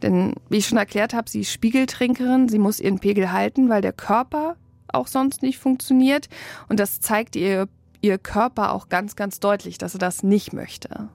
Denn 0.01 0.35
wie 0.49 0.57
ich 0.57 0.67
schon 0.67 0.77
erklärt 0.77 1.13
habe, 1.13 1.29
sie 1.29 1.41
ist 1.41 1.51
Spiegeltrinkerin, 1.51 2.49
sie 2.49 2.59
muss 2.59 2.79
ihren 2.79 2.99
Pegel 2.99 3.31
halten, 3.31 3.69
weil 3.69 3.81
der 3.81 3.93
Körper 3.93 4.55
auch 4.87 5.07
sonst 5.07 5.41
nicht 5.41 5.57
funktioniert. 5.57 6.29
Und 6.69 6.79
das 6.79 6.99
zeigt 6.99 7.35
ihr, 7.35 7.67
ihr 8.01 8.17
Körper 8.17 8.71
auch 8.71 8.89
ganz, 8.89 9.15
ganz 9.15 9.39
deutlich, 9.39 9.77
dass 9.77 9.95
er 9.95 9.99
das 9.99 10.23
nicht 10.23 10.53
möchte. 10.53 11.09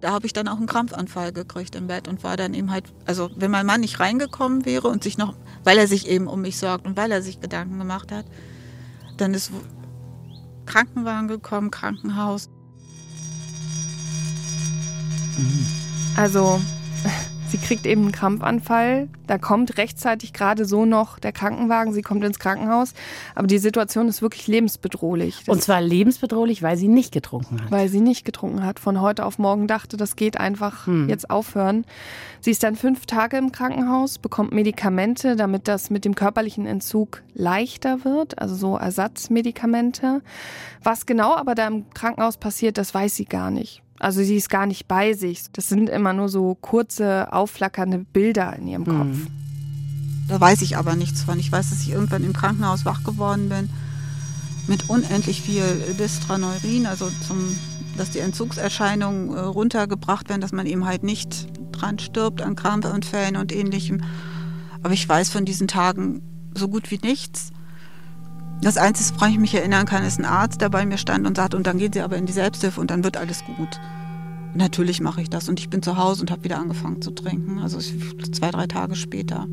Da 0.00 0.12
habe 0.12 0.26
ich 0.26 0.32
dann 0.32 0.48
auch 0.48 0.58
einen 0.58 0.66
Krampfanfall 0.66 1.32
gekriegt 1.32 1.74
im 1.74 1.86
Bett 1.86 2.06
und 2.06 2.22
war 2.22 2.36
dann 2.36 2.54
eben 2.54 2.70
halt, 2.70 2.84
also 3.06 3.30
wenn 3.36 3.50
mein 3.50 3.66
Mann 3.66 3.80
nicht 3.80 3.98
reingekommen 3.98 4.64
wäre 4.64 4.88
und 4.88 5.02
sich 5.02 5.18
noch, 5.18 5.34
weil 5.64 5.78
er 5.78 5.86
sich 5.86 6.06
eben 6.06 6.26
um 6.26 6.42
mich 6.42 6.58
sorgt 6.58 6.86
und 6.86 6.96
weil 6.96 7.10
er 7.10 7.22
sich 7.22 7.40
Gedanken 7.40 7.78
gemacht 7.78 8.12
hat, 8.12 8.26
dann 9.16 9.32
ist 9.32 9.50
Krankenwagen 10.66 11.28
gekommen, 11.28 11.70
Krankenhaus. 11.70 12.50
Also 16.16 16.60
Sie 17.48 17.58
kriegt 17.58 17.86
eben 17.86 18.02
einen 18.02 18.12
Krampfanfall. 18.12 19.08
Da 19.28 19.38
kommt 19.38 19.78
rechtzeitig 19.78 20.32
gerade 20.32 20.64
so 20.64 20.84
noch 20.84 21.20
der 21.20 21.30
Krankenwagen. 21.30 21.92
Sie 21.92 22.02
kommt 22.02 22.24
ins 22.24 22.40
Krankenhaus. 22.40 22.92
Aber 23.36 23.46
die 23.46 23.58
Situation 23.58 24.08
ist 24.08 24.20
wirklich 24.20 24.48
lebensbedrohlich. 24.48 25.44
Das 25.46 25.54
Und 25.54 25.62
zwar 25.62 25.80
lebensbedrohlich, 25.80 26.62
weil 26.62 26.76
sie 26.76 26.88
nicht 26.88 27.12
getrunken 27.12 27.62
hat. 27.62 27.70
Weil 27.70 27.88
sie 27.88 28.00
nicht 28.00 28.24
getrunken 28.24 28.64
hat. 28.64 28.80
Von 28.80 29.00
heute 29.00 29.24
auf 29.24 29.38
morgen 29.38 29.68
dachte, 29.68 29.96
das 29.96 30.16
geht 30.16 30.40
einfach 30.40 30.86
hm. 30.86 31.08
jetzt 31.08 31.30
aufhören. 31.30 31.84
Sie 32.40 32.50
ist 32.50 32.64
dann 32.64 32.74
fünf 32.74 33.06
Tage 33.06 33.36
im 33.36 33.52
Krankenhaus, 33.52 34.18
bekommt 34.18 34.52
Medikamente, 34.52 35.36
damit 35.36 35.68
das 35.68 35.88
mit 35.88 36.04
dem 36.04 36.16
körperlichen 36.16 36.66
Entzug 36.66 37.22
leichter 37.32 38.04
wird. 38.04 38.40
Also 38.40 38.56
so 38.56 38.76
Ersatzmedikamente. 38.76 40.20
Was 40.82 41.06
genau 41.06 41.34
aber 41.36 41.54
da 41.54 41.68
im 41.68 41.88
Krankenhaus 41.90 42.38
passiert, 42.38 42.76
das 42.76 42.92
weiß 42.92 43.14
sie 43.14 43.26
gar 43.26 43.52
nicht. 43.52 43.82
Also 43.98 44.22
sie 44.22 44.36
ist 44.36 44.50
gar 44.50 44.66
nicht 44.66 44.88
bei 44.88 45.14
sich. 45.14 45.44
Das 45.52 45.68
sind 45.68 45.88
immer 45.88 46.12
nur 46.12 46.28
so 46.28 46.54
kurze, 46.54 47.32
aufflackernde 47.32 48.04
Bilder 48.12 48.56
in 48.56 48.68
ihrem 48.68 48.84
Kopf. 48.84 49.06
Mhm. 49.06 49.26
Da 50.28 50.40
weiß 50.40 50.62
ich 50.62 50.76
aber 50.76 50.96
nichts 50.96 51.22
von. 51.22 51.38
Ich 51.38 51.50
weiß, 51.50 51.70
dass 51.70 51.82
ich 51.82 51.90
irgendwann 51.90 52.24
im 52.24 52.32
Krankenhaus 52.32 52.84
wach 52.84 53.04
geworden 53.04 53.48
bin 53.48 53.70
mit 54.68 54.88
unendlich 54.88 55.42
viel 55.42 55.62
Dystraneurin, 55.98 56.86
also 56.86 57.08
zum, 57.26 57.38
dass 57.96 58.10
die 58.10 58.18
Entzugserscheinungen 58.18 59.34
äh, 59.34 59.40
runtergebracht 59.40 60.28
werden, 60.28 60.40
dass 60.40 60.52
man 60.52 60.66
eben 60.66 60.84
halt 60.84 61.02
nicht 61.02 61.46
dran 61.72 61.98
stirbt 61.98 62.42
an 62.42 62.56
Krampfanfällen 62.56 63.36
und 63.36 63.52
ähnlichem. 63.52 64.02
Aber 64.82 64.92
ich 64.92 65.08
weiß 65.08 65.30
von 65.30 65.44
diesen 65.44 65.68
Tagen 65.68 66.22
so 66.54 66.68
gut 66.68 66.90
wie 66.90 66.98
nichts. 67.02 67.50
Das 68.62 68.78
Einzige, 68.78 69.14
woran 69.16 69.32
ich 69.32 69.38
mich 69.38 69.54
erinnern 69.54 69.86
kann, 69.86 70.04
ist 70.04 70.18
ein 70.18 70.24
Arzt, 70.24 70.60
der 70.60 70.70
bei 70.70 70.86
mir 70.86 70.98
stand 70.98 71.26
und 71.26 71.36
sagt, 71.36 71.54
und 71.54 71.66
dann 71.66 71.78
gehen 71.78 71.92
Sie 71.92 72.00
aber 72.00 72.16
in 72.16 72.26
die 72.26 72.32
Selbsthilfe 72.32 72.80
und 72.80 72.90
dann 72.90 73.04
wird 73.04 73.16
alles 73.16 73.44
gut. 73.44 73.80
Natürlich 74.54 75.00
mache 75.00 75.20
ich 75.20 75.28
das 75.28 75.48
und 75.48 75.60
ich 75.60 75.68
bin 75.68 75.82
zu 75.82 75.98
Hause 75.98 76.22
und 76.22 76.30
habe 76.30 76.44
wieder 76.44 76.58
angefangen 76.58 77.02
zu 77.02 77.10
trinken. 77.10 77.58
Also 77.58 77.78
zwei, 77.78 78.50
drei 78.50 78.66
Tage 78.66 78.96
später. 78.96 79.46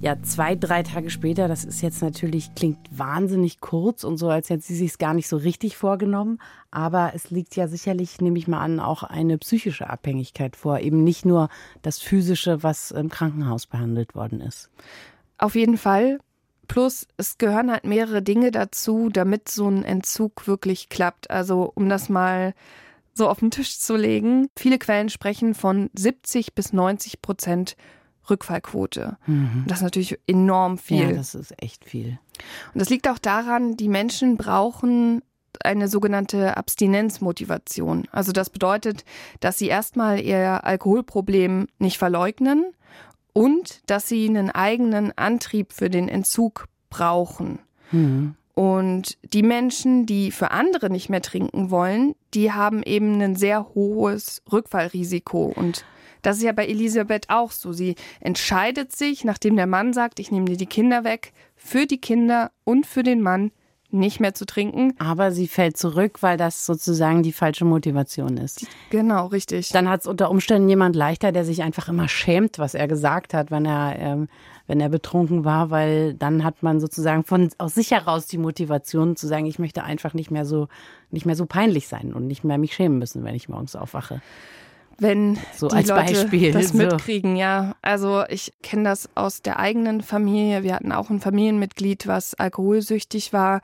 Ja, 0.00 0.20
zwei, 0.20 0.56
drei 0.56 0.82
Tage 0.82 1.10
später, 1.10 1.46
das 1.46 1.64
ist 1.64 1.80
jetzt 1.80 2.02
natürlich, 2.02 2.56
klingt 2.56 2.78
wahnsinnig 2.90 3.60
kurz 3.60 4.02
und 4.02 4.16
so, 4.16 4.30
als 4.30 4.50
hätte 4.50 4.64
sie 4.64 4.74
sich 4.74 4.98
gar 4.98 5.14
nicht 5.14 5.28
so 5.28 5.36
richtig 5.36 5.76
vorgenommen. 5.76 6.40
Aber 6.72 7.12
es 7.14 7.30
liegt 7.30 7.54
ja 7.54 7.68
sicherlich, 7.68 8.20
nehme 8.20 8.36
ich 8.36 8.48
mal 8.48 8.58
an, 8.58 8.80
auch 8.80 9.04
eine 9.04 9.38
psychische 9.38 9.88
Abhängigkeit 9.88 10.56
vor. 10.56 10.80
Eben 10.80 11.04
nicht 11.04 11.24
nur 11.24 11.50
das 11.82 12.00
Physische, 12.00 12.64
was 12.64 12.90
im 12.90 13.10
Krankenhaus 13.10 13.66
behandelt 13.66 14.16
worden 14.16 14.40
ist. 14.40 14.70
Auf 15.38 15.54
jeden 15.54 15.78
Fall. 15.78 16.18
Plus, 16.68 17.06
es 17.16 17.38
gehören 17.38 17.70
halt 17.70 17.84
mehrere 17.84 18.22
Dinge 18.22 18.50
dazu, 18.50 19.08
damit 19.10 19.48
so 19.48 19.68
ein 19.68 19.84
Entzug 19.84 20.46
wirklich 20.46 20.88
klappt. 20.88 21.30
Also, 21.30 21.70
um 21.74 21.88
das 21.88 22.08
mal 22.08 22.54
so 23.14 23.28
auf 23.28 23.40
den 23.40 23.50
Tisch 23.50 23.78
zu 23.78 23.96
legen. 23.96 24.48
Viele 24.56 24.78
Quellen 24.78 25.10
sprechen 25.10 25.54
von 25.54 25.90
70 25.94 26.54
bis 26.54 26.72
90 26.72 27.20
Prozent 27.20 27.76
Rückfallquote. 28.30 29.18
Mhm. 29.26 29.64
Das 29.66 29.78
ist 29.78 29.84
natürlich 29.84 30.18
enorm 30.26 30.78
viel. 30.78 31.10
Ja, 31.10 31.12
das 31.12 31.34
ist 31.34 31.54
echt 31.60 31.84
viel. 31.84 32.18
Und 32.72 32.80
das 32.80 32.88
liegt 32.88 33.08
auch 33.08 33.18
daran, 33.18 33.76
die 33.76 33.88
Menschen 33.88 34.36
brauchen 34.36 35.22
eine 35.62 35.88
sogenannte 35.88 36.56
Abstinenzmotivation. 36.56 38.08
Also 38.10 38.32
das 38.32 38.50
bedeutet, 38.50 39.04
dass 39.40 39.58
sie 39.58 39.68
erstmal 39.68 40.20
ihr 40.20 40.64
Alkoholproblem 40.64 41.66
nicht 41.78 41.98
verleugnen 41.98 42.64
und 43.32 43.80
dass 43.86 44.08
sie 44.08 44.28
einen 44.28 44.50
eigenen 44.50 45.16
Antrieb 45.16 45.72
für 45.72 45.90
den 45.90 46.08
Entzug 46.08 46.66
brauchen. 46.90 47.58
Mhm. 47.90 48.34
Und 48.54 49.16
die 49.32 49.42
Menschen, 49.42 50.04
die 50.04 50.30
für 50.30 50.50
andere 50.50 50.90
nicht 50.90 51.08
mehr 51.08 51.22
trinken 51.22 51.70
wollen, 51.70 52.14
die 52.34 52.52
haben 52.52 52.82
eben 52.82 53.20
ein 53.22 53.34
sehr 53.34 53.74
hohes 53.74 54.42
Rückfallrisiko. 54.52 55.52
Und 55.56 55.86
das 56.20 56.36
ist 56.36 56.42
ja 56.42 56.52
bei 56.52 56.66
Elisabeth 56.66 57.30
auch 57.30 57.50
so. 57.50 57.72
Sie 57.72 57.94
entscheidet 58.20 58.92
sich, 58.92 59.24
nachdem 59.24 59.56
der 59.56 59.66
Mann 59.66 59.94
sagt, 59.94 60.20
ich 60.20 60.30
nehme 60.30 60.46
dir 60.46 60.58
die 60.58 60.66
Kinder 60.66 61.02
weg, 61.02 61.32
für 61.56 61.86
die 61.86 62.00
Kinder 62.00 62.50
und 62.64 62.86
für 62.86 63.02
den 63.02 63.22
Mann 63.22 63.52
nicht 63.92 64.20
mehr 64.20 64.34
zu 64.34 64.46
trinken. 64.46 64.94
Aber 64.98 65.32
sie 65.32 65.48
fällt 65.48 65.76
zurück, 65.76 66.22
weil 66.22 66.36
das 66.36 66.66
sozusagen 66.66 67.22
die 67.22 67.32
falsche 67.32 67.64
Motivation 67.64 68.36
ist. 68.36 68.66
Genau, 68.90 69.26
richtig. 69.26 69.70
Dann 69.70 69.88
hat 69.88 70.02
es 70.02 70.06
unter 70.06 70.30
Umständen 70.30 70.68
jemand 70.68 70.96
leichter, 70.96 71.32
der 71.32 71.44
sich 71.44 71.62
einfach 71.62 71.88
immer 71.88 72.08
schämt, 72.08 72.58
was 72.58 72.74
er 72.74 72.88
gesagt 72.88 73.34
hat, 73.34 73.50
wenn 73.50 73.66
er, 73.66 73.96
ähm, 73.98 74.28
wenn 74.66 74.80
er 74.80 74.88
betrunken 74.88 75.44
war, 75.44 75.70
weil 75.70 76.14
dann 76.14 76.44
hat 76.44 76.62
man 76.62 76.80
sozusagen 76.80 77.24
von 77.24 77.50
aus 77.58 77.74
sich 77.74 77.90
heraus 77.90 78.26
die 78.26 78.38
Motivation 78.38 79.16
zu 79.16 79.26
sagen, 79.26 79.46
ich 79.46 79.58
möchte 79.58 79.84
einfach 79.84 80.14
nicht 80.14 80.30
mehr 80.30 80.44
so, 80.44 80.68
nicht 81.10 81.26
mehr 81.26 81.36
so 81.36 81.46
peinlich 81.46 81.88
sein 81.88 82.12
und 82.14 82.26
nicht 82.26 82.44
mehr 82.44 82.58
mich 82.58 82.74
schämen 82.74 82.98
müssen, 82.98 83.24
wenn 83.24 83.34
ich 83.34 83.48
morgens 83.48 83.76
aufwache 83.76 84.20
wenn 84.98 85.38
so 85.54 85.68
die 85.68 85.76
Leute 85.76 85.94
Beispiel, 85.94 86.52
das 86.52 86.72
mitkriegen, 86.72 87.36
ja. 87.36 87.74
Also 87.82 88.24
ich 88.28 88.52
kenne 88.62 88.84
das 88.84 89.08
aus 89.14 89.42
der 89.42 89.58
eigenen 89.58 90.02
Familie. 90.02 90.62
Wir 90.62 90.74
hatten 90.74 90.92
auch 90.92 91.10
ein 91.10 91.20
Familienmitglied, 91.20 92.06
was 92.06 92.34
alkoholsüchtig 92.34 93.32
war. 93.32 93.60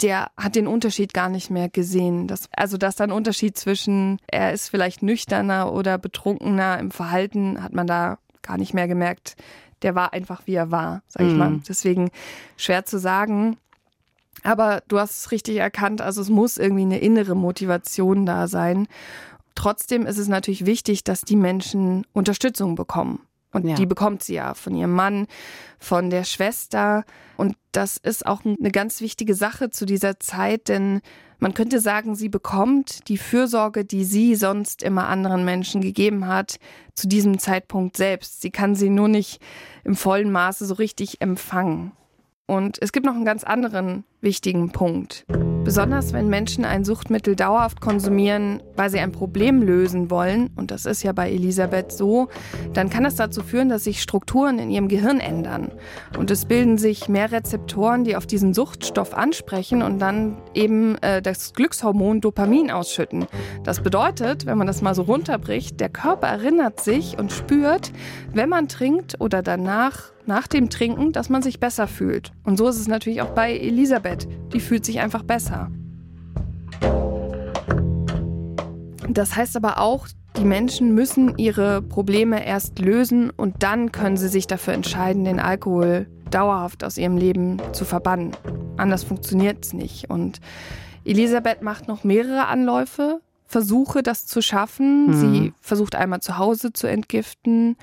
Der 0.00 0.30
hat 0.36 0.56
den 0.56 0.66
Unterschied 0.66 1.14
gar 1.14 1.28
nicht 1.28 1.50
mehr 1.50 1.68
gesehen. 1.68 2.26
Das, 2.26 2.48
also 2.56 2.76
dass 2.76 2.96
da 2.96 3.04
ein 3.04 3.12
Unterschied 3.12 3.56
zwischen, 3.56 4.18
er 4.26 4.52
ist 4.52 4.68
vielleicht 4.68 5.02
nüchterner 5.02 5.72
oder 5.72 5.98
betrunkener 5.98 6.78
im 6.78 6.90
Verhalten, 6.90 7.62
hat 7.62 7.72
man 7.72 7.86
da 7.86 8.18
gar 8.42 8.58
nicht 8.58 8.74
mehr 8.74 8.88
gemerkt. 8.88 9.36
Der 9.82 9.94
war 9.94 10.12
einfach, 10.12 10.42
wie 10.46 10.54
er 10.54 10.70
war, 10.70 11.02
sag 11.08 11.22
ich 11.22 11.32
mhm. 11.32 11.38
mal. 11.38 11.60
Deswegen 11.68 12.10
schwer 12.56 12.84
zu 12.84 12.98
sagen. 12.98 13.56
Aber 14.42 14.82
du 14.88 14.98
hast 14.98 15.18
es 15.18 15.30
richtig 15.30 15.56
erkannt, 15.56 16.00
also 16.00 16.20
es 16.20 16.28
muss 16.28 16.56
irgendwie 16.56 16.82
eine 16.82 16.98
innere 16.98 17.36
Motivation 17.36 18.26
da 18.26 18.48
sein. 18.48 18.88
Trotzdem 19.54 20.06
ist 20.06 20.18
es 20.18 20.28
natürlich 20.28 20.66
wichtig, 20.66 21.04
dass 21.04 21.22
die 21.22 21.36
Menschen 21.36 22.06
Unterstützung 22.12 22.74
bekommen. 22.74 23.20
Und 23.52 23.68
ja. 23.68 23.74
die 23.74 23.86
bekommt 23.86 24.22
sie 24.22 24.34
ja 24.34 24.54
von 24.54 24.74
ihrem 24.74 24.92
Mann, 24.92 25.26
von 25.78 26.10
der 26.10 26.24
Schwester. 26.24 27.04
Und 27.36 27.56
das 27.72 27.98
ist 27.98 28.26
auch 28.26 28.44
eine 28.44 28.70
ganz 28.70 29.00
wichtige 29.00 29.34
Sache 29.34 29.70
zu 29.70 29.84
dieser 29.84 30.18
Zeit, 30.18 30.68
denn 30.68 31.02
man 31.38 31.54
könnte 31.54 31.80
sagen, 31.80 32.14
sie 32.14 32.28
bekommt 32.28 33.08
die 33.08 33.18
Fürsorge, 33.18 33.84
die 33.84 34.04
sie 34.04 34.36
sonst 34.36 34.82
immer 34.82 35.08
anderen 35.08 35.44
Menschen 35.44 35.80
gegeben 35.80 36.28
hat, 36.28 36.58
zu 36.94 37.08
diesem 37.08 37.38
Zeitpunkt 37.40 37.96
selbst. 37.96 38.40
Sie 38.42 38.50
kann 38.50 38.76
sie 38.76 38.88
nur 38.88 39.08
nicht 39.08 39.42
im 39.82 39.96
vollen 39.96 40.30
Maße 40.30 40.64
so 40.66 40.74
richtig 40.74 41.20
empfangen. 41.20 41.92
Und 42.46 42.80
es 42.80 42.92
gibt 42.92 43.06
noch 43.06 43.14
einen 43.14 43.24
ganz 43.24 43.42
anderen 43.42 44.04
wichtigen 44.20 44.70
Punkt. 44.70 45.26
Besonders 45.72 46.12
wenn 46.12 46.28
Menschen 46.28 46.66
ein 46.66 46.84
Suchtmittel 46.84 47.34
dauerhaft 47.34 47.80
konsumieren, 47.80 48.62
weil 48.76 48.90
sie 48.90 49.00
ein 49.00 49.10
Problem 49.10 49.62
lösen 49.62 50.10
wollen, 50.10 50.50
und 50.54 50.70
das 50.70 50.84
ist 50.84 51.02
ja 51.02 51.12
bei 51.12 51.32
Elisabeth 51.32 51.92
so, 51.92 52.28
dann 52.74 52.90
kann 52.90 53.04
das 53.04 53.14
dazu 53.14 53.42
führen, 53.42 53.70
dass 53.70 53.84
sich 53.84 54.02
Strukturen 54.02 54.58
in 54.58 54.70
ihrem 54.70 54.88
Gehirn 54.88 55.18
ändern. 55.18 55.72
Und 56.18 56.30
es 56.30 56.44
bilden 56.44 56.76
sich 56.76 57.08
mehr 57.08 57.32
Rezeptoren, 57.32 58.04
die 58.04 58.16
auf 58.16 58.26
diesen 58.26 58.52
Suchtstoff 58.52 59.14
ansprechen 59.14 59.80
und 59.80 59.98
dann 59.98 60.36
eben 60.52 60.96
äh, 60.96 61.22
das 61.22 61.54
Glückshormon 61.54 62.20
Dopamin 62.20 62.70
ausschütten. 62.70 63.24
Das 63.64 63.80
bedeutet, 63.80 64.44
wenn 64.44 64.58
man 64.58 64.66
das 64.66 64.82
mal 64.82 64.94
so 64.94 65.00
runterbricht, 65.00 65.80
der 65.80 65.88
Körper 65.88 66.26
erinnert 66.26 66.80
sich 66.80 67.18
und 67.18 67.32
spürt, 67.32 67.92
wenn 68.34 68.50
man 68.50 68.68
trinkt 68.68 69.22
oder 69.22 69.40
danach 69.40 70.12
nach 70.26 70.46
dem 70.46 70.70
Trinken, 70.70 71.12
dass 71.12 71.28
man 71.28 71.42
sich 71.42 71.60
besser 71.60 71.86
fühlt. 71.86 72.32
Und 72.44 72.56
so 72.56 72.68
ist 72.68 72.78
es 72.78 72.88
natürlich 72.88 73.22
auch 73.22 73.30
bei 73.30 73.56
Elisabeth. 73.56 74.28
Die 74.52 74.60
fühlt 74.60 74.84
sich 74.84 75.00
einfach 75.00 75.22
besser. 75.22 75.70
Das 79.08 79.36
heißt 79.36 79.56
aber 79.56 79.78
auch, 79.78 80.06
Die 80.38 80.44
Menschen 80.44 80.94
müssen 80.94 81.36
ihre 81.36 81.82
Probleme 81.82 82.44
erst 82.46 82.78
lösen 82.78 83.30
und 83.30 83.62
dann 83.62 83.92
können 83.92 84.16
sie 84.16 84.28
sich 84.28 84.46
dafür 84.46 84.72
entscheiden, 84.72 85.24
den 85.24 85.38
Alkohol 85.38 86.06
dauerhaft 86.30 86.84
aus 86.84 86.96
ihrem 86.96 87.18
Leben 87.18 87.60
zu 87.72 87.84
verbannen. 87.84 88.32
Anders 88.78 89.04
funktioniert 89.04 89.64
es 89.64 89.74
nicht. 89.74 90.08
Und 90.08 90.40
Elisabeth 91.04 91.60
macht 91.60 91.86
noch 91.86 92.02
mehrere 92.02 92.46
Anläufe, 92.46 93.20
Versuche, 93.44 94.02
das 94.02 94.26
zu 94.26 94.40
schaffen. 94.40 95.08
Mhm. 95.08 95.12
Sie 95.12 95.52
versucht 95.60 95.94
einmal 95.94 96.20
zu 96.20 96.38
Hause 96.38 96.72
zu 96.72 96.86
entgiften. 96.86 97.76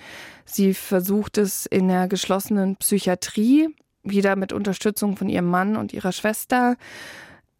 Sie 0.52 0.74
versucht 0.74 1.38
es 1.38 1.66
in 1.66 1.88
der 1.88 2.08
geschlossenen 2.08 2.76
Psychiatrie, 2.78 3.70
wieder 4.04 4.36
mit 4.36 4.52
Unterstützung 4.52 5.16
von 5.16 5.30
ihrem 5.30 5.48
Mann 5.48 5.76
und 5.78 5.94
ihrer 5.94 6.12
Schwester. 6.12 6.76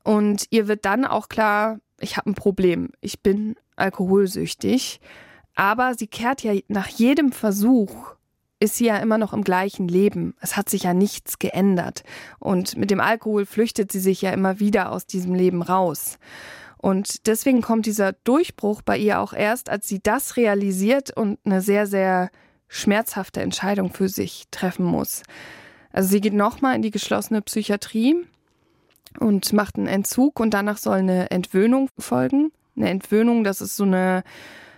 Und 0.04 0.48
ihr 0.50 0.68
wird 0.68 0.86
dann 0.86 1.06
auch 1.06 1.30
klar, 1.30 1.80
ich 2.00 2.18
habe 2.18 2.32
ein 2.32 2.36
Problem. 2.36 2.90
Ich 3.02 3.22
bin 3.22 3.56
alkoholsüchtig. 3.76 5.00
Aber 5.56 5.94
sie 5.96 6.08
kehrt 6.08 6.42
ja 6.42 6.54
nach 6.68 6.88
jedem 6.88 7.32
Versuch 7.32 8.16
ist 8.62 8.76
sie 8.76 8.86
ja 8.86 8.98
immer 8.98 9.18
noch 9.18 9.34
im 9.34 9.44
gleichen 9.44 9.88
Leben. 9.88 10.36
Es 10.42 10.58
hat 10.58 10.70
sich 10.70 10.84
ja 10.84 10.94
nichts 10.94 11.40
geändert. 11.40 12.04
Und 12.40 12.76
mit 12.76 12.92
dem 12.92 13.00
Alkohol 13.00 13.46
flüchtet 13.46 13.92
sie 13.92 14.00
sich 14.00 14.22
ja 14.22 14.32
immer 14.32 14.60
wieder 14.60 14.92
aus 14.92 15.06
diesem 15.06 15.34
Leben 15.34 15.62
raus. 15.62 16.18
Und 16.78 17.28
deswegen 17.28 17.62
kommt 17.62 17.86
dieser 17.86 18.14
Durchbruch 18.14 18.82
bei 18.82 18.98
ihr 18.98 19.20
auch 19.20 19.34
erst, 19.34 19.70
als 19.70 19.88
sie 19.88 20.00
das 20.02 20.38
realisiert 20.38 21.16
und 21.16 21.40
eine 21.46 21.62
sehr, 21.62 21.88
sehr 21.88 22.30
schmerzhafte 22.70 23.42
Entscheidung 23.42 23.92
für 23.92 24.08
sich 24.08 24.46
treffen 24.52 24.86
muss. 24.86 25.24
Also 25.92 26.10
sie 26.10 26.22
geht 26.22 26.34
nochmal 26.34 26.76
in 26.76 26.82
die 26.82 26.92
geschlossene 26.92 27.42
Psychiatrie 27.42 28.16
und 29.20 29.52
macht 29.54 29.76
einen 29.76 29.88
Entzug 29.88 30.40
und 30.40 30.54
danach 30.54 30.78
soll 30.78 31.00
eine 31.00 31.32
Entwöhnung 31.32 31.90
folgen. 31.98 32.52
Eine 32.78 32.90
Entwöhnung, 32.90 33.44
das 33.44 33.60
ist 33.60 33.76
so 33.76 33.84
eine 33.84 34.24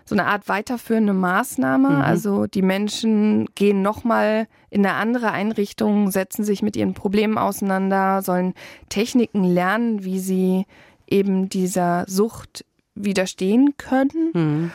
so 0.03 0.15
eine 0.15 0.25
Art 0.25 0.49
weiterführende 0.49 1.13
Maßnahme. 1.13 1.89
Mhm. 1.89 2.01
Also 2.01 2.45
die 2.45 2.61
Menschen 2.61 3.47
gehen 3.55 3.81
nochmal 3.81 4.47
in 4.69 4.85
eine 4.85 4.95
andere 4.95 5.31
Einrichtung, 5.31 6.11
setzen 6.11 6.43
sich 6.43 6.61
mit 6.61 6.75
ihren 6.75 6.93
Problemen 6.93 7.37
auseinander, 7.37 8.21
sollen 8.21 8.53
Techniken 8.89 9.43
lernen, 9.43 10.03
wie 10.03 10.19
sie 10.19 10.65
eben 11.07 11.47
dieser 11.47 12.05
Sucht 12.07 12.65
widerstehen 12.95 13.75
können. 13.77 14.31
Mhm. 14.33 14.71